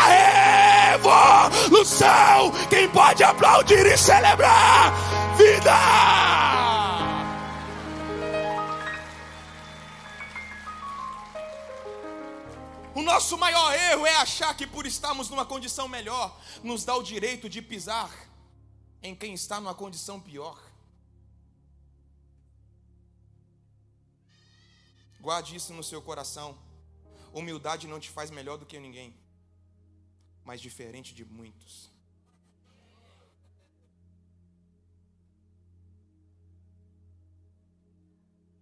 [0.95, 2.51] revolução.
[2.71, 4.93] Quem quem pode aplaudir e celebrar
[5.37, 5.75] vida?
[12.95, 17.03] O nosso maior erro é achar que por estarmos numa condição melhor, nos dá o
[17.03, 18.13] direito de pisar
[19.03, 20.57] em quem está numa condição pior.
[25.21, 26.57] Guarde isso no seu coração.
[27.33, 29.13] Humildade não te faz melhor do que ninguém,
[30.45, 31.98] mas diferente de muitos.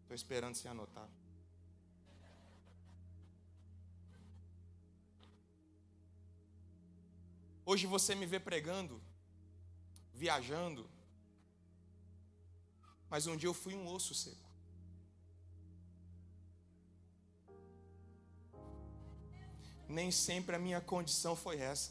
[0.07, 1.09] Estou esperando você anotar.
[7.65, 9.03] Hoje você me vê pregando,
[10.15, 10.89] viajando,
[13.11, 14.49] mas um dia eu fui um osso seco.
[19.89, 21.91] Nem sempre a minha condição foi essa.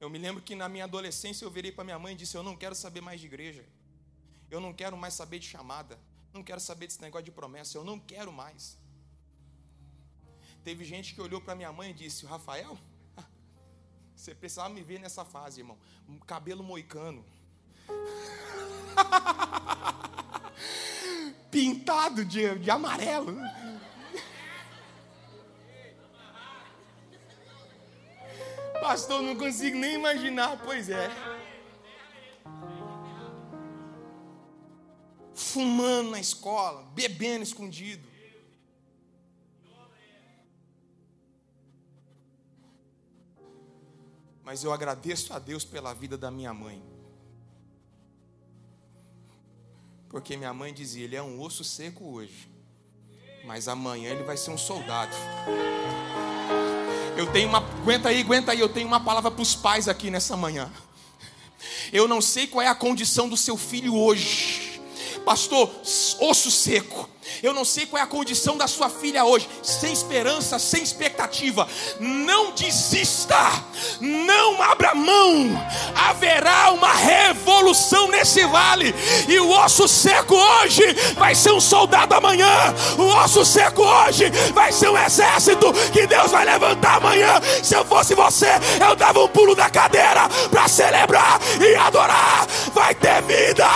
[0.00, 2.42] Eu me lembro que na minha adolescência eu virei para minha mãe e disse: Eu
[2.42, 3.75] não quero saber mais de igreja.
[4.50, 5.98] Eu não quero mais saber de chamada.
[6.32, 7.78] Não quero saber desse negócio de promessa.
[7.78, 8.78] Eu não quero mais.
[10.62, 12.78] Teve gente que olhou para minha mãe e disse: Rafael,
[14.14, 15.78] você precisava me ver nessa fase, irmão.
[16.26, 17.24] Cabelo moicano.
[21.50, 23.34] Pintado de, de amarelo.
[28.80, 30.60] Pastor, não consigo nem imaginar.
[30.62, 31.35] Pois é.
[35.56, 38.06] Fumando na escola, bebendo escondido.
[44.44, 46.82] Mas eu agradeço a Deus pela vida da minha mãe.
[50.10, 52.50] Porque minha mãe dizia: ele é um osso seco hoje,
[53.46, 55.16] mas amanhã ele vai ser um soldado.
[57.16, 57.58] Eu tenho uma.
[57.58, 58.60] Aguenta aí, aguenta aí.
[58.60, 60.70] Eu tenho uma palavra para os pais aqui nessa manhã.
[61.90, 64.65] Eu não sei qual é a condição do seu filho hoje,
[65.26, 65.68] pastor,
[66.20, 67.10] osso seco.
[67.42, 71.66] Eu não sei qual é a condição da sua filha hoje, sem esperança, sem expectativa.
[71.98, 73.36] Não desista,
[74.00, 75.50] não abra mão.
[75.96, 78.94] Haverá uma revolução nesse vale,
[79.26, 80.84] e o osso seco hoje
[81.16, 82.72] vai ser um soldado amanhã.
[82.96, 87.40] O osso seco hoje vai ser um exército que Deus vai levantar amanhã.
[87.64, 92.46] Se eu fosse você, eu dava um pulo da cadeira para celebrar e adorar.
[92.72, 93.66] Vai ter vida.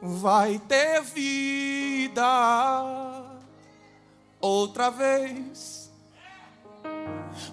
[0.00, 2.24] Vai ter vida
[4.40, 5.90] outra vez.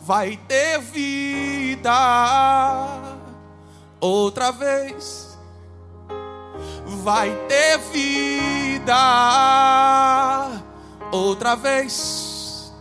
[0.01, 1.91] Vai ter vida
[3.99, 5.37] outra vez.
[7.03, 8.95] Vai ter vida
[11.11, 12.73] outra vez.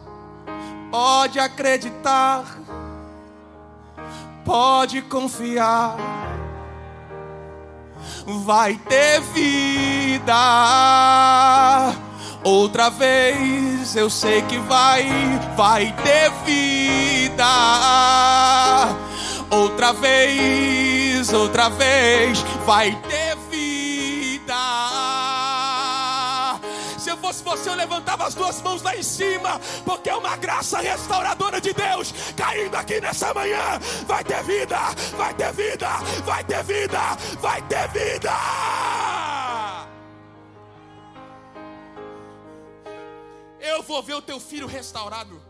[0.90, 2.44] Pode acreditar,
[4.44, 6.23] pode confiar
[8.26, 10.34] vai ter vida.
[12.42, 15.08] Outra vez eu sei que vai,
[15.56, 17.44] vai ter vida.
[19.50, 23.23] Outra vez, outra vez vai ter
[27.42, 31.72] fosse você, levantava as duas mãos lá em cima, porque é uma graça restauradora de
[31.72, 33.78] Deus caindo aqui nessa manhã.
[34.06, 34.78] Vai ter vida,
[35.16, 35.88] vai ter vida,
[36.24, 37.00] vai ter vida,
[37.40, 38.32] vai ter vida.
[43.60, 45.40] Eu vou ver o teu filho restaurado.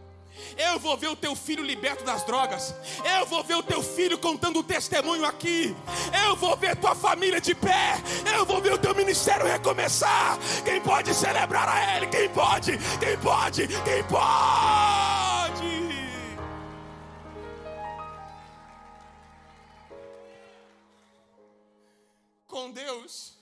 [0.56, 2.74] Eu vou ver o teu filho liberto das drogas.
[3.18, 5.74] Eu vou ver o teu filho contando o testemunho aqui.
[6.26, 7.94] Eu vou ver tua família de pé.
[8.36, 10.38] Eu vou ver o teu ministério recomeçar.
[10.64, 12.06] Quem pode celebrar a Ele?
[12.06, 12.72] Quem pode?
[12.98, 13.68] Quem pode?
[13.68, 15.24] Quem pode?
[22.46, 23.36] Com Deus,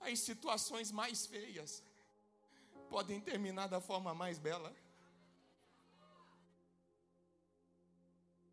[0.00, 1.82] as situações mais feias
[2.88, 4.72] podem terminar da forma mais bela.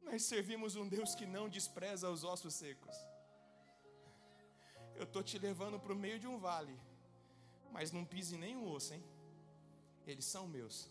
[0.05, 2.95] Nós servimos um Deus que não despreza os ossos secos.
[4.95, 6.75] Eu estou te levando para o meio de um vale,
[7.71, 9.03] mas não pise nenhum osso, hein?
[10.07, 10.89] Eles são meus.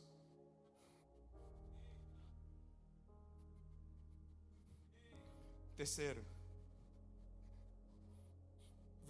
[5.76, 6.24] Terceiro,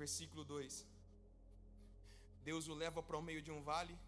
[0.03, 0.87] versículo 2:
[2.43, 3.99] Deus o leva para o meio de um vale,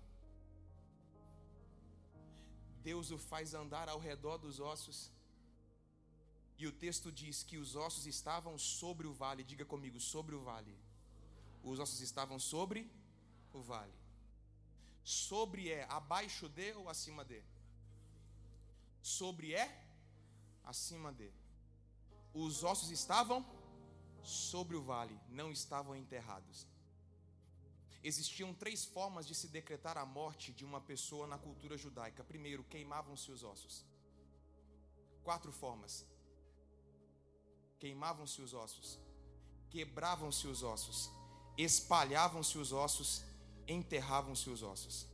[2.82, 5.12] Deus o faz andar ao redor dos ossos,
[6.58, 9.44] e o texto diz que os ossos estavam sobre o vale.
[9.44, 10.74] Diga comigo, sobre o vale.
[11.62, 12.90] Os ossos estavam sobre
[13.52, 13.92] o vale.
[15.04, 17.42] Sobre é abaixo de ou acima de?
[19.02, 19.84] Sobre é
[20.64, 21.30] acima de.
[22.32, 23.44] Os ossos estavam
[24.22, 26.66] sobre o vale, não estavam enterrados.
[28.02, 32.24] Existiam três formas de se decretar a morte de uma pessoa na cultura judaica.
[32.24, 33.84] Primeiro, queimavam-se os ossos.
[35.22, 36.06] Quatro formas
[37.86, 38.98] queimavam-se os ossos,
[39.70, 41.08] quebravam-se os ossos,
[41.56, 43.22] espalhavam-se os ossos,
[43.68, 45.06] enterravam-se os ossos.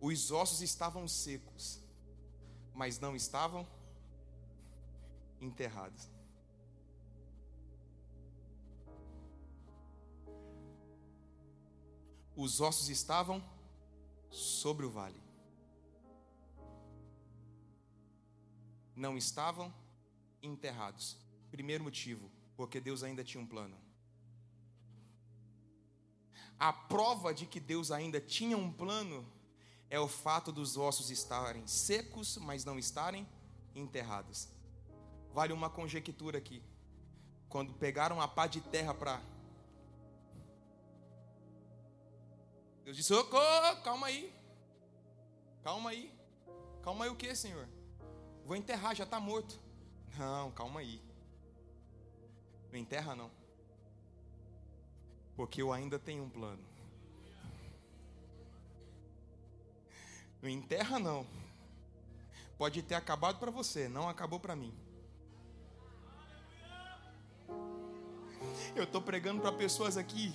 [0.00, 1.80] Os ossos estavam secos,
[2.72, 3.66] mas não estavam
[5.40, 6.08] enterrados.
[12.36, 13.42] Os ossos estavam
[14.30, 15.21] sobre o vale.
[18.94, 19.72] Não estavam
[20.42, 21.16] enterrados.
[21.50, 23.76] Primeiro motivo, porque Deus ainda tinha um plano.
[26.58, 29.26] A prova de que Deus ainda tinha um plano
[29.90, 33.28] é o fato dos ossos estarem secos, mas não estarem
[33.74, 34.48] enterrados.
[35.32, 36.62] Vale uma conjectura aqui.
[37.48, 39.20] Quando pegaram a pá de terra para.
[42.84, 43.24] Deus disse: oh,
[43.82, 44.32] calma aí.
[45.62, 46.14] Calma aí.
[46.82, 47.68] Calma aí o que, Senhor?
[48.44, 49.58] Vou enterrar, já está morto.
[50.18, 51.02] Não, calma aí.
[52.70, 53.30] Não enterra não.
[55.36, 56.62] Porque eu ainda tenho um plano.
[60.40, 61.26] Não enterra não.
[62.58, 64.74] Pode ter acabado para você, não acabou para mim.
[68.74, 70.32] Eu estou pregando para pessoas aqui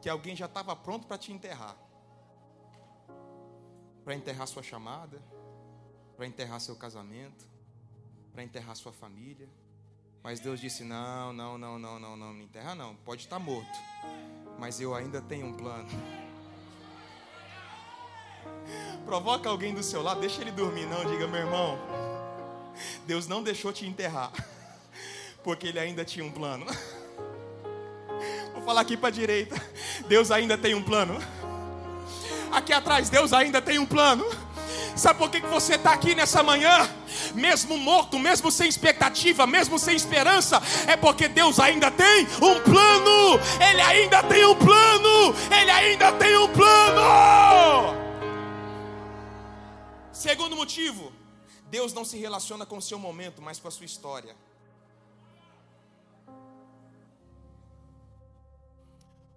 [0.00, 1.76] que alguém já estava pronto para te enterrar
[4.04, 5.20] para enterrar sua chamada,
[6.16, 7.44] para enterrar seu casamento,
[8.32, 9.48] para enterrar sua família.
[10.22, 12.94] Mas Deus disse: Não, não, não, não, não, não, me enterra não.
[12.96, 13.78] Pode estar morto,
[14.58, 15.88] mas eu ainda tenho um plano.
[19.04, 21.04] Provoca alguém do seu lado, deixa ele dormir, não.
[21.04, 21.78] Diga, meu irmão,
[23.06, 24.32] Deus não deixou te enterrar,
[25.44, 26.66] porque Ele ainda tinha um plano.
[28.54, 29.54] Vou falar aqui para a direita:
[30.08, 31.18] Deus ainda tem um plano.
[32.50, 34.24] Aqui atrás, Deus ainda tem um plano.
[34.96, 36.88] Sabe por que você está aqui nessa manhã?
[37.34, 43.40] Mesmo morto, mesmo sem expectativa, mesmo sem esperança, é porque Deus ainda tem um plano.
[43.60, 45.34] Ele ainda tem um plano.
[45.50, 48.04] Ele ainda tem um plano.
[50.12, 51.12] Segundo motivo,
[51.68, 54.36] Deus não se relaciona com o seu momento, mas com a sua história.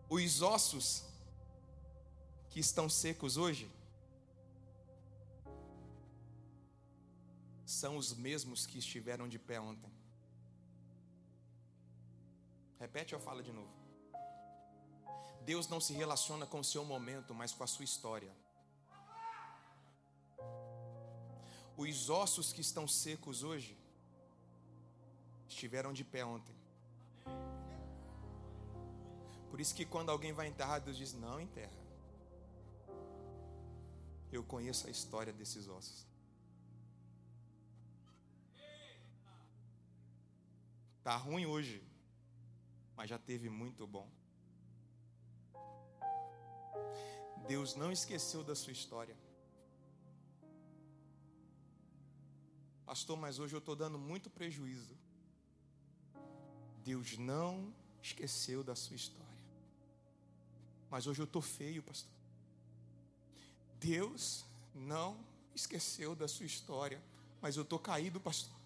[0.07, 1.03] Os ossos
[2.51, 3.67] que estão secos hoje
[7.67, 9.91] são os mesmos que estiveram de pé ontem.
[12.79, 13.73] Repete ou fala de novo.
[15.43, 18.31] Deus não se relaciona com o seu momento, mas com a sua história.
[21.75, 23.77] Os ossos que estão secos hoje
[25.49, 26.55] estiveram de pé ontem.
[29.51, 31.85] Por isso que quando alguém vai enterrar, Deus diz: Não enterra.
[34.31, 36.06] Eu conheço a história desses ossos.
[41.07, 41.81] Tá ruim hoje,
[42.93, 44.11] mas já teve muito bom.
[47.47, 49.15] Deus não esqueceu da sua história.
[52.85, 54.97] Pastor, mas hoje eu estou dando muito prejuízo.
[56.83, 59.45] Deus não esqueceu da sua história.
[60.89, 62.11] Mas hoje eu estou feio, pastor.
[63.79, 64.45] Deus
[64.75, 65.17] não
[65.55, 67.01] esqueceu da sua história,
[67.41, 68.56] mas eu estou caído, pastor.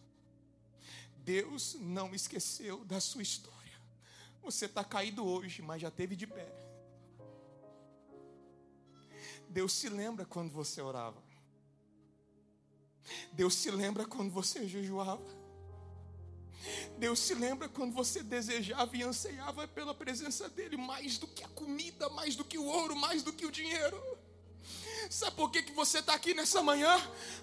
[1.24, 3.60] Deus não esqueceu da sua história.
[4.42, 6.52] Você está caído hoje, mas já teve de pé.
[9.48, 11.22] Deus se lembra quando você orava.
[13.34, 15.42] Deus se lembra quando você jejuava.
[16.98, 21.48] Deus se lembra quando você desejava e anseiava pela presença dEle mais do que a
[21.50, 23.98] comida, mais do que o ouro, mais do que o dinheiro.
[25.12, 26.98] Sabe por que, que você está aqui nessa manhã?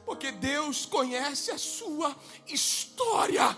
[0.07, 2.17] Porque Deus conhece a sua
[2.49, 3.55] história.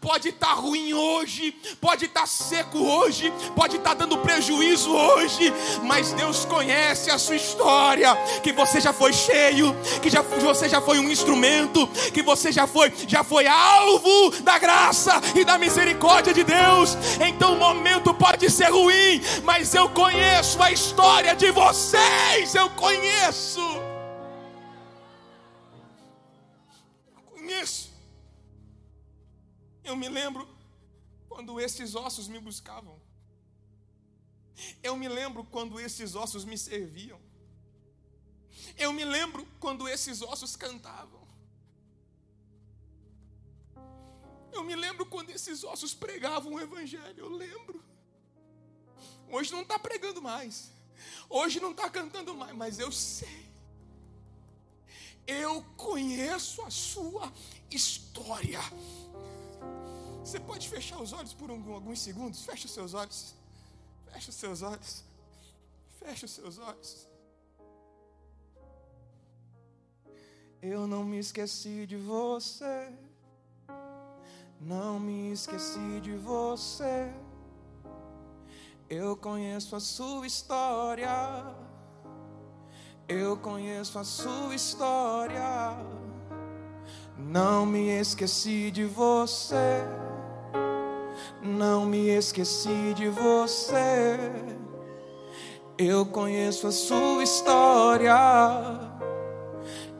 [0.00, 4.90] Pode estar tá ruim hoje, pode estar tá seco hoje, pode estar tá dando prejuízo
[4.90, 5.52] hoje,
[5.82, 8.16] mas Deus conhece a sua história.
[8.42, 12.66] Que você já foi cheio, que já, você já foi um instrumento, que você já
[12.66, 16.96] foi, já foi alvo da graça e da misericórdia de Deus.
[17.28, 22.54] Então o momento pode ser ruim, mas eu conheço a história de vocês.
[22.54, 23.60] Eu conheço conheço.
[27.14, 27.92] Eu conheço.
[29.82, 30.46] Eu me lembro
[31.28, 33.00] quando esses ossos me buscavam.
[34.82, 37.20] Eu me lembro quando esses ossos me serviam.
[38.76, 41.20] Eu me lembro quando esses ossos cantavam.
[44.52, 47.18] Eu me lembro quando esses ossos pregavam o Evangelho.
[47.18, 47.82] Eu lembro.
[49.28, 50.79] Hoje não está pregando mais.
[51.28, 53.50] Hoje não está cantando mais, mas eu sei.
[55.26, 57.32] Eu conheço a sua
[57.70, 58.60] história.
[60.24, 62.44] Você pode fechar os olhos por alguns segundos?
[62.44, 63.34] Feche os seus olhos.
[64.12, 65.04] Feche os seus olhos.
[65.98, 67.08] Feche os seus olhos.
[70.62, 72.92] Eu não me esqueci de você.
[74.60, 77.10] Não me esqueci de você.
[78.90, 81.44] Eu conheço a sua história.
[83.08, 85.76] Eu conheço a sua história.
[87.16, 89.84] Não me esqueci de você.
[91.40, 94.18] Não me esqueci de você.
[95.78, 98.18] Eu conheço a sua história.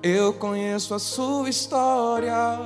[0.02, 2.58] Eu conheço a sua história.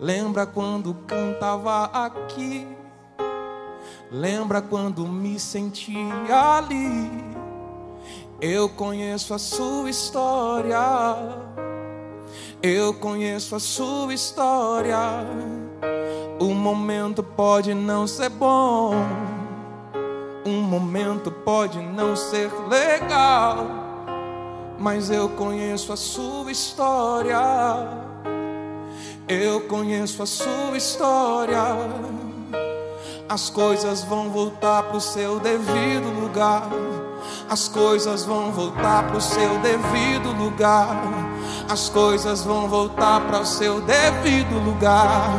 [0.00, 2.73] Lembra quando cantava aqui?
[4.16, 7.10] Lembra quando me sentia ali?
[8.40, 10.78] Eu conheço a sua história.
[12.62, 14.96] Eu conheço a sua história.
[16.38, 18.94] O momento pode não ser bom.
[20.46, 23.66] Um momento pode não ser legal.
[24.78, 27.40] Mas eu conheço a sua história.
[29.26, 32.23] Eu conheço a sua história.
[33.28, 36.68] As coisas vão voltar para o seu devido lugar.
[37.48, 41.02] As coisas vão voltar para o seu devido lugar.
[41.68, 45.30] As coisas vão voltar para o seu devido lugar.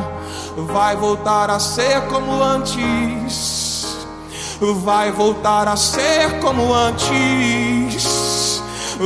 [0.58, 4.08] Vai voltar a ser como antes.
[4.84, 8.64] Vai voltar a ser como antes.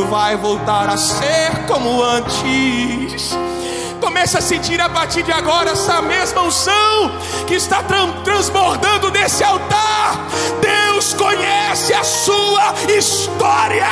[0.10, 3.36] Vai voltar a ser como antes
[4.10, 7.12] Comece a sentir a partir de agora essa mesma unção
[7.46, 7.84] que está
[8.24, 10.28] transbordando nesse altar.
[10.60, 13.86] Deus conhece a sua história.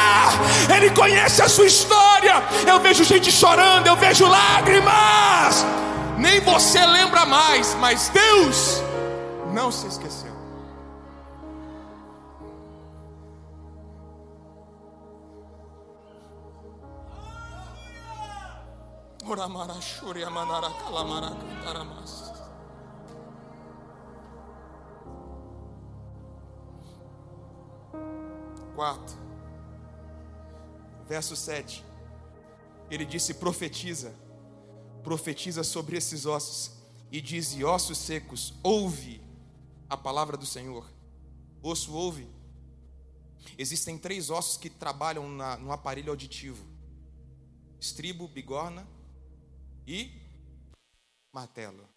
[0.75, 2.43] Ele conhece a sua história.
[2.65, 5.63] Eu vejo gente chorando, eu vejo lágrimas.
[6.17, 8.81] Nem você lembra mais, mas Deus
[9.53, 10.26] não se esqueceu.
[28.73, 29.17] Quatro,
[31.05, 31.83] verso 7.
[32.89, 34.15] Ele disse: profetiza,
[35.03, 36.71] profetiza sobre esses ossos,
[37.11, 39.21] e diz: ossos secos, ouve
[39.89, 40.89] a palavra do Senhor.
[41.61, 42.29] Osso ouve.
[43.57, 46.63] Existem três ossos que trabalham na, no aparelho auditivo:
[47.77, 48.87] estribo, bigorna
[49.87, 50.11] e
[51.31, 51.87] martelo.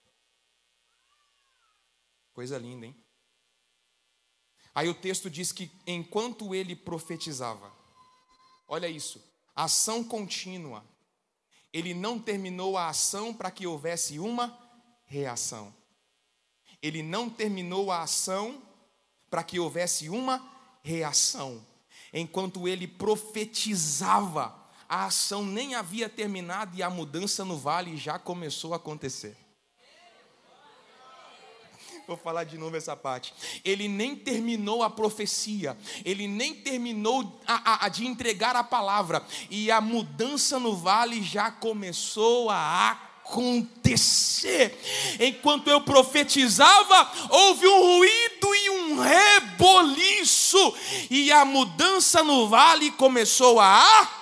[2.33, 2.97] Coisa linda, hein?
[4.73, 7.73] Aí o texto diz que enquanto ele profetizava,
[8.69, 9.21] olha isso,
[9.55, 10.85] ação contínua,
[11.73, 14.57] ele não terminou a ação para que houvesse uma
[15.07, 15.75] reação.
[16.81, 18.63] Ele não terminou a ação
[19.29, 20.41] para que houvesse uma
[20.83, 21.65] reação.
[22.13, 24.60] Enquanto ele profetizava,
[24.91, 29.37] a ação nem havia terminado e a mudança no vale já começou a acontecer.
[32.09, 33.33] Vou falar de novo essa parte.
[33.65, 39.25] Ele nem terminou a profecia, ele nem terminou a, a, a de entregar a palavra,
[39.49, 44.77] e a mudança no vale já começou a acontecer.
[45.21, 50.75] Enquanto eu profetizava, houve um ruído e um reboliço,
[51.09, 54.20] e a mudança no vale começou a acontecer.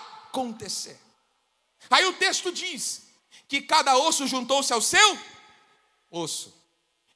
[1.91, 3.09] Aí o texto diz
[3.47, 5.18] que cada osso juntou-se ao seu
[6.11, 6.55] osso.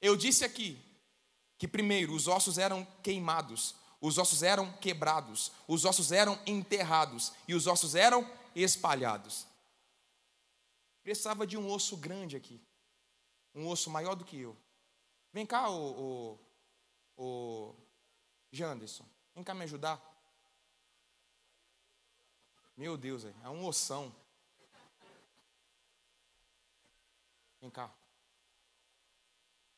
[0.01, 0.79] Eu disse aqui
[1.59, 7.55] que primeiro os ossos eram queimados, os ossos eram quebrados, os ossos eram enterrados e
[7.55, 9.47] os ossos eram espalhados.
[11.03, 12.61] Precisava de um osso grande aqui,
[13.55, 14.57] um osso maior do que eu.
[15.33, 16.39] Vem cá, o,
[17.17, 17.75] o, o
[18.51, 20.12] Janderson, vem cá me ajudar.
[22.83, 24.12] Meu Deus, é um oção.
[27.61, 27.89] Vem cá.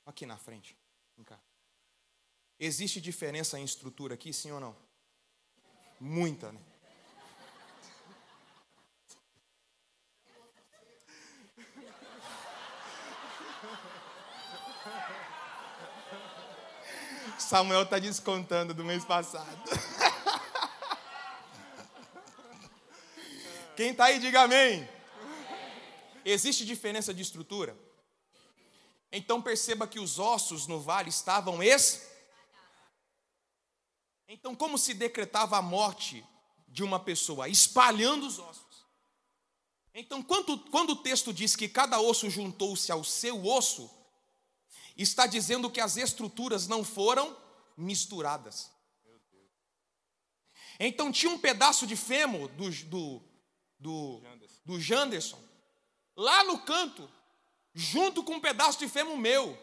[0.07, 0.75] Aqui na frente.
[1.15, 1.39] Vem cá.
[2.59, 4.75] Existe diferença em estrutura aqui, sim ou não?
[6.01, 6.63] Muita, né?
[17.39, 19.63] Samuel está descontando do mês passado.
[23.77, 24.89] Quem está aí, diga amém.
[26.25, 27.77] Existe diferença de estrutura?
[29.11, 32.09] Então perceba que os ossos no vale estavam es.
[34.29, 36.25] Então, como se decretava a morte
[36.67, 37.49] de uma pessoa?
[37.49, 38.87] Espalhando os ossos.
[39.93, 43.89] Então, quando, quando o texto diz que cada osso juntou-se ao seu osso,
[44.97, 47.37] está dizendo que as estruturas não foram
[47.77, 48.71] misturadas.
[50.81, 53.34] Então, tinha um pedaço de fêmur do, do
[53.79, 54.23] do,
[54.65, 55.43] do Janderson,
[56.17, 57.11] lá no canto,
[57.73, 59.59] junto com um pedaço de fêmur meu.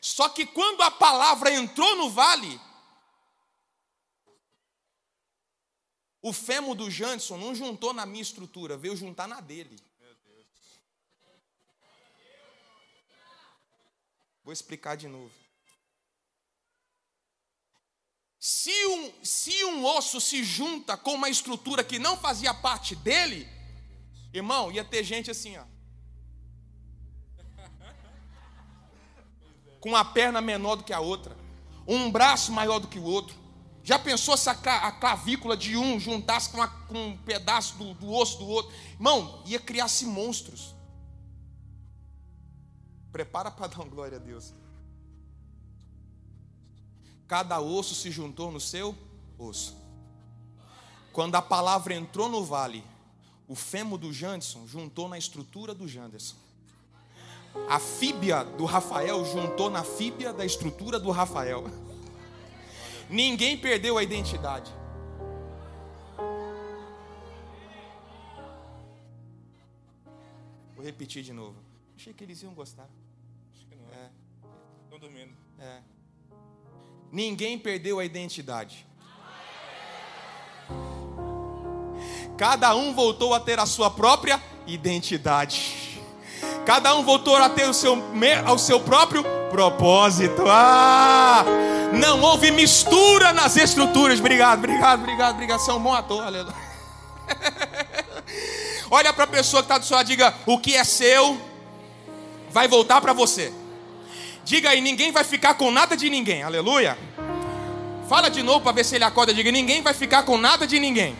[0.00, 2.60] Só que quando a palavra entrou no vale,
[6.22, 9.78] o fêmur do Janderson não juntou na minha estrutura, veio juntar na dele.
[14.42, 15.39] Vou explicar de novo.
[18.40, 23.46] Se um, se um osso se junta com uma estrutura que não fazia parte dele,
[24.32, 25.64] irmão, ia ter gente assim, ó.
[29.78, 31.36] Com uma perna menor do que a outra,
[31.86, 33.38] um braço maior do que o outro.
[33.84, 34.54] Já pensou se a,
[34.92, 38.74] clavícula de um juntasse com, a, com um pedaço do, do osso do outro?
[38.92, 40.74] Irmão, ia criar-se monstros.
[43.12, 44.54] Prepara para dar glória a Deus.
[47.30, 48.92] Cada osso se juntou no seu
[49.38, 49.76] osso.
[51.12, 52.84] Quando a palavra entrou no vale,
[53.46, 56.34] o fêmur do Janderson juntou na estrutura do Janderson.
[57.68, 61.66] A fíbia do Rafael juntou na fíbia da estrutura do Rafael.
[63.08, 64.74] Ninguém perdeu a identidade.
[70.74, 71.62] Vou repetir de novo.
[71.94, 72.88] Achei que eles iam gostar.
[73.54, 73.88] Acho que não.
[73.94, 74.10] É.
[74.82, 75.32] Estão dormindo.
[75.60, 75.80] É.
[77.12, 78.86] Ninguém perdeu a identidade.
[82.36, 86.00] Cada um voltou a ter a sua própria identidade.
[86.64, 87.98] Cada um voltou a ter o seu,
[88.46, 90.44] ao seu próprio propósito.
[90.46, 91.44] Ah!
[91.92, 94.20] Não houve mistura nas estruturas.
[94.20, 95.58] Obrigado, obrigado, obrigado, obrigado.
[95.58, 96.54] Você é bom ator, aleluia.
[98.90, 101.40] Olha para a pessoa que está do seu lado, diga: o que é seu
[102.50, 103.52] vai voltar para você.
[104.44, 106.42] Diga aí, ninguém vai ficar com nada de ninguém.
[106.42, 106.96] Aleluia.
[108.08, 109.32] Fala de novo para ver se ele acorda.
[109.32, 111.14] Diga: ninguém vai ficar com nada de ninguém.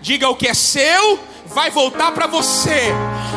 [0.00, 2.92] Diga: o que é seu vai voltar para você.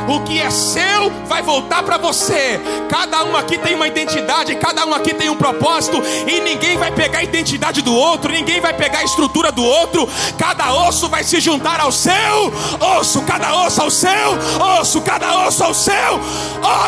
[0.07, 2.59] O que é seu vai voltar para você.
[2.89, 5.97] Cada um aqui tem uma identidade, cada um aqui tem um propósito,
[6.27, 10.07] e ninguém vai pegar a identidade do outro, ninguém vai pegar a estrutura do outro.
[10.37, 12.53] Cada osso vai se juntar ao seu
[12.99, 14.37] osso, cada osso ao seu
[14.79, 16.19] osso, cada osso ao seu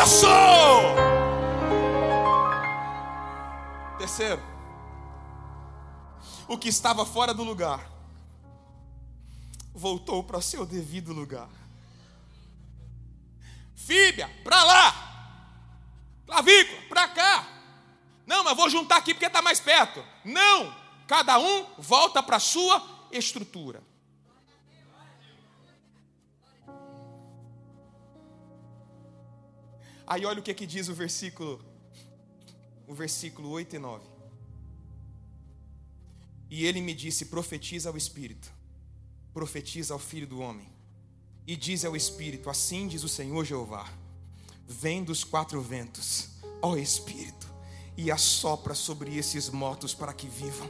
[0.02, 1.17] osso.
[4.08, 4.42] Terceiro,
[6.48, 7.86] o que estava fora do lugar
[9.74, 11.50] voltou para seu devido lugar.
[13.76, 14.94] Fíbia, para lá.
[16.24, 17.46] Clavícula, para cá.
[18.26, 20.02] Não, mas vou juntar aqui porque está mais perto.
[20.24, 20.74] Não,
[21.06, 22.82] cada um volta para a sua
[23.12, 23.82] estrutura.
[30.06, 31.62] Aí olha o que, que diz o versículo,
[32.88, 34.04] o versículo 8 e 9.
[36.50, 38.50] E ele me disse: profetiza ao Espírito,
[39.32, 40.66] profetiza ao Filho do Homem
[41.46, 43.88] e diz ao Espírito: Assim diz o Senhor Jeová:
[44.66, 46.30] Vem dos quatro ventos,
[46.62, 47.52] ó Espírito,
[47.98, 50.68] e assopra sobre esses mortos para que vivam.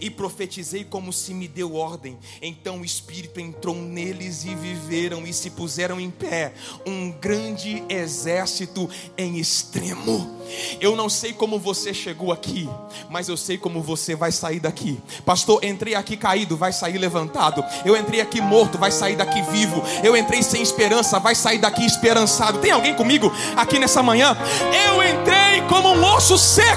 [0.00, 2.16] E profetizei como se me deu ordem.
[2.40, 6.54] Então o Espírito entrou neles e viveram e se puseram em pé,
[6.86, 10.38] um grande exército em extremo.
[10.80, 12.68] Eu não sei como você chegou aqui,
[13.10, 15.00] mas eu sei como você vai sair daqui.
[15.24, 17.64] Pastor, entrei aqui caído, vai sair levantado.
[17.84, 19.82] Eu entrei aqui morto, vai sair daqui vivo.
[20.04, 22.60] Eu entrei sem esperança, vai sair daqui esperançado.
[22.60, 24.36] Tem alguém comigo aqui nessa manhã?
[24.86, 26.67] Eu entrei como um osso seco,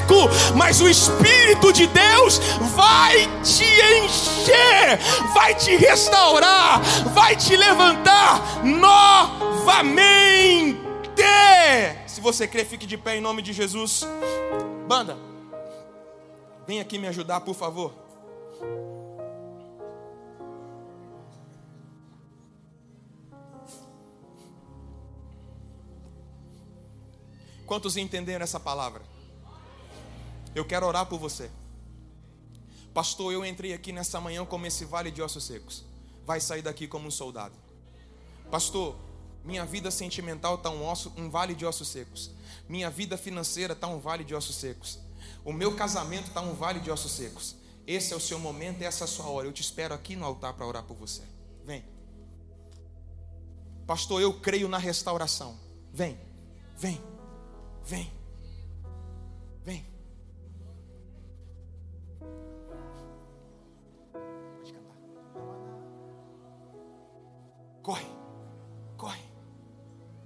[0.55, 2.39] mas o Espírito de Deus
[2.75, 3.65] vai te
[4.03, 4.97] encher,
[5.33, 6.81] vai te restaurar,
[7.13, 10.11] vai te levantar novamente.
[12.07, 14.07] Se você crê, fique de pé em nome de Jesus.
[14.87, 15.17] Banda,
[16.67, 17.93] vem aqui me ajudar, por favor.
[27.65, 29.01] Quantos entenderam essa palavra?
[30.53, 31.49] Eu quero orar por você.
[32.93, 35.85] Pastor, eu entrei aqui nessa manhã como esse vale de ossos secos.
[36.25, 37.55] Vai sair daqui como um soldado.
[38.49, 38.95] Pastor,
[39.45, 42.31] minha vida sentimental está um, um vale de ossos secos.
[42.67, 44.99] Minha vida financeira está um vale de ossos secos.
[45.45, 47.55] O meu casamento está um vale de ossos secos.
[47.87, 49.47] Esse é o seu momento, essa é a sua hora.
[49.47, 51.23] Eu te espero aqui no altar para orar por você.
[51.65, 51.83] Vem.
[53.87, 55.57] Pastor, eu creio na restauração.
[55.93, 56.19] Vem,
[56.77, 57.01] vem,
[57.83, 58.20] vem, vem.
[67.81, 68.05] Corre.
[68.97, 69.19] Corre,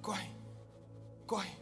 [0.01, 0.29] corre.
[1.49, 1.54] Não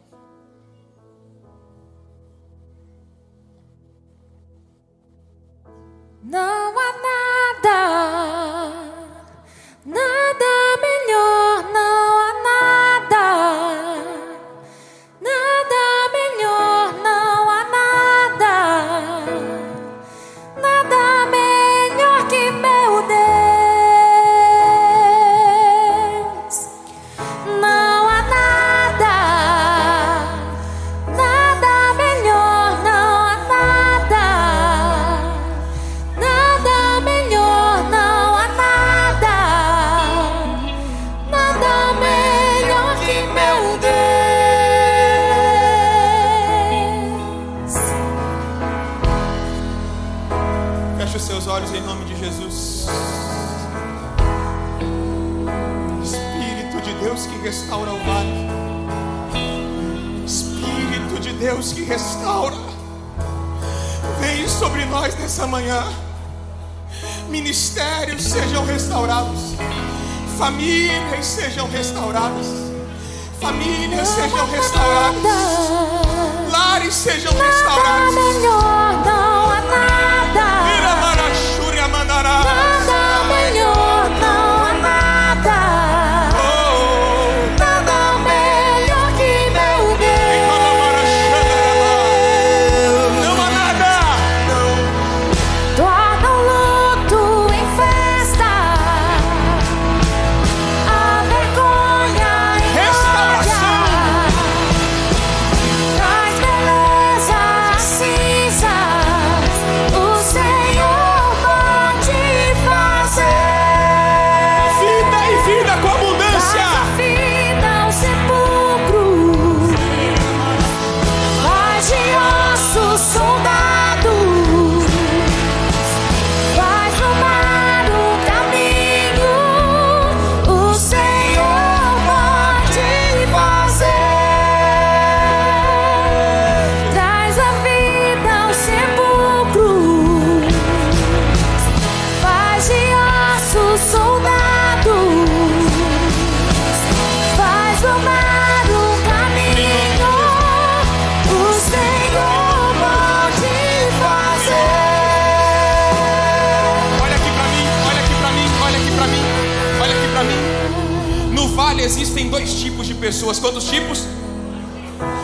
[163.03, 163.37] pessoas.
[163.37, 163.99] Quantos tipos?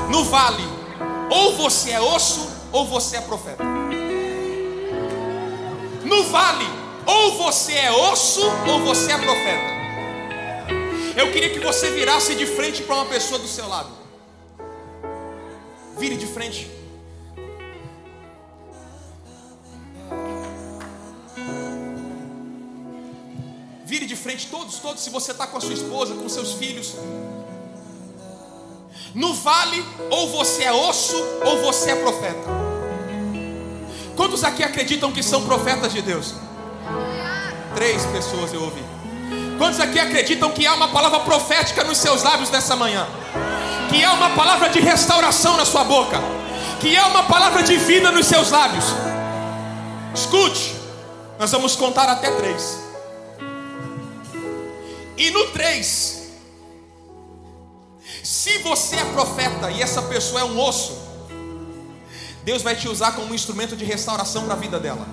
[0.10, 0.68] No vale,
[1.30, 3.64] ou você é osso, ou você é profeta.
[6.04, 6.68] No vale,
[7.06, 9.80] ou você é osso, ou você é profeta.
[11.16, 13.90] Eu queria que você virasse de frente para uma pessoa do seu lado.
[15.98, 16.70] Vire de frente.
[23.86, 25.02] Vire de frente, todos, todos.
[25.02, 26.96] Se você está com a sua esposa, com seus filhos.
[29.14, 32.60] No vale, ou você é osso, ou você é profeta.
[34.16, 36.34] Quantos aqui acreditam que são profetas de Deus?
[37.76, 38.84] Três pessoas eu ouvi.
[39.58, 43.08] Quantos aqui acreditam que há uma palavra profética nos seus lábios nessa manhã?
[43.90, 46.20] Que há uma palavra de restauração na sua boca?
[46.80, 48.86] Que há uma palavra de vida nos seus lábios?
[50.14, 50.76] Escute,
[51.38, 52.80] nós vamos contar até três.
[55.18, 56.19] E no 3,
[58.24, 60.98] se você é profeta e essa pessoa é um osso,
[62.44, 65.06] Deus vai te usar como um instrumento de restauração para a vida dela.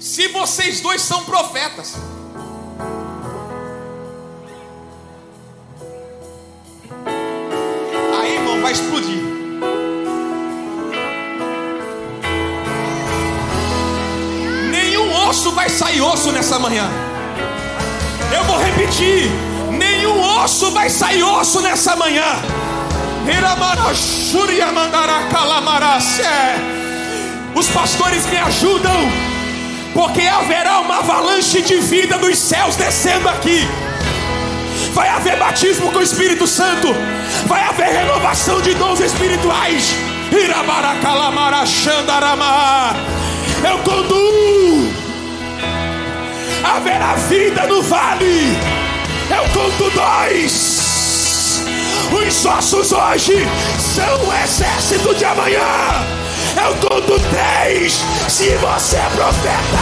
[0.00, 1.94] Se vocês dois são profetas,
[8.20, 9.22] aí irmão vai explodir.
[14.70, 16.88] Nenhum osso vai sair osso nessa manhã.
[18.34, 19.47] Eu vou repetir:
[19.78, 22.24] nenhum osso vai sair osso nessa manhã.
[27.54, 29.10] Os pastores me ajudam,
[29.94, 33.66] porque haverá uma avalanche de vida dos céus descendo aqui.
[34.92, 36.88] Vai haver batismo com o Espírito Santo,
[37.46, 39.94] vai haver renovação de dons espirituais.
[43.64, 44.38] Eu conduzo
[46.64, 48.87] haverá vida no vale.
[49.30, 51.64] Eu conto dois.
[52.10, 53.46] Os ossos hoje
[53.78, 55.60] são o exército de amanhã.
[56.56, 58.04] Eu conto três.
[58.28, 59.78] Se você é profeta,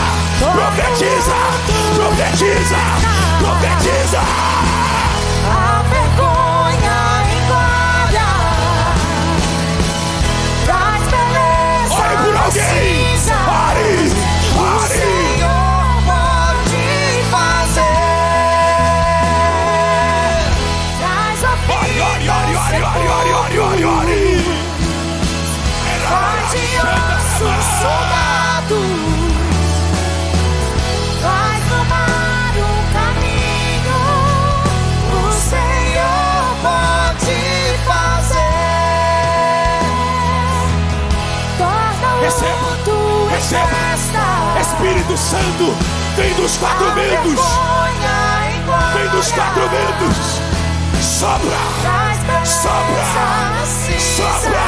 [0.53, 1.35] profetiza,
[1.95, 2.77] profetiza,
[3.41, 4.19] profetiza.
[4.19, 4.76] A
[45.17, 45.75] Espírito Santo,
[46.17, 47.41] vem dos quatro ventos,
[48.93, 50.17] vem dos quatro ventos.
[51.03, 51.57] Sopra,
[52.45, 54.03] Sopra, às cinzas.
[54.03, 54.61] sopra,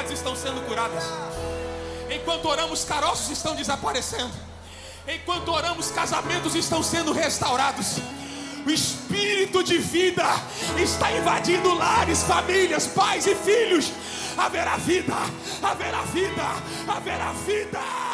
[0.00, 1.04] enfermidades estão sendo curadas.
[2.10, 4.32] Enquanto oramos, caroços estão desaparecendo.
[5.06, 7.98] Enquanto oramos, casamentos estão sendo restaurados.
[8.66, 10.24] O espírito de vida
[10.78, 13.90] está invadindo lares, famílias, pais e filhos.
[14.36, 15.16] Haverá vida,
[15.62, 16.42] haverá vida,
[16.88, 18.09] haverá vida.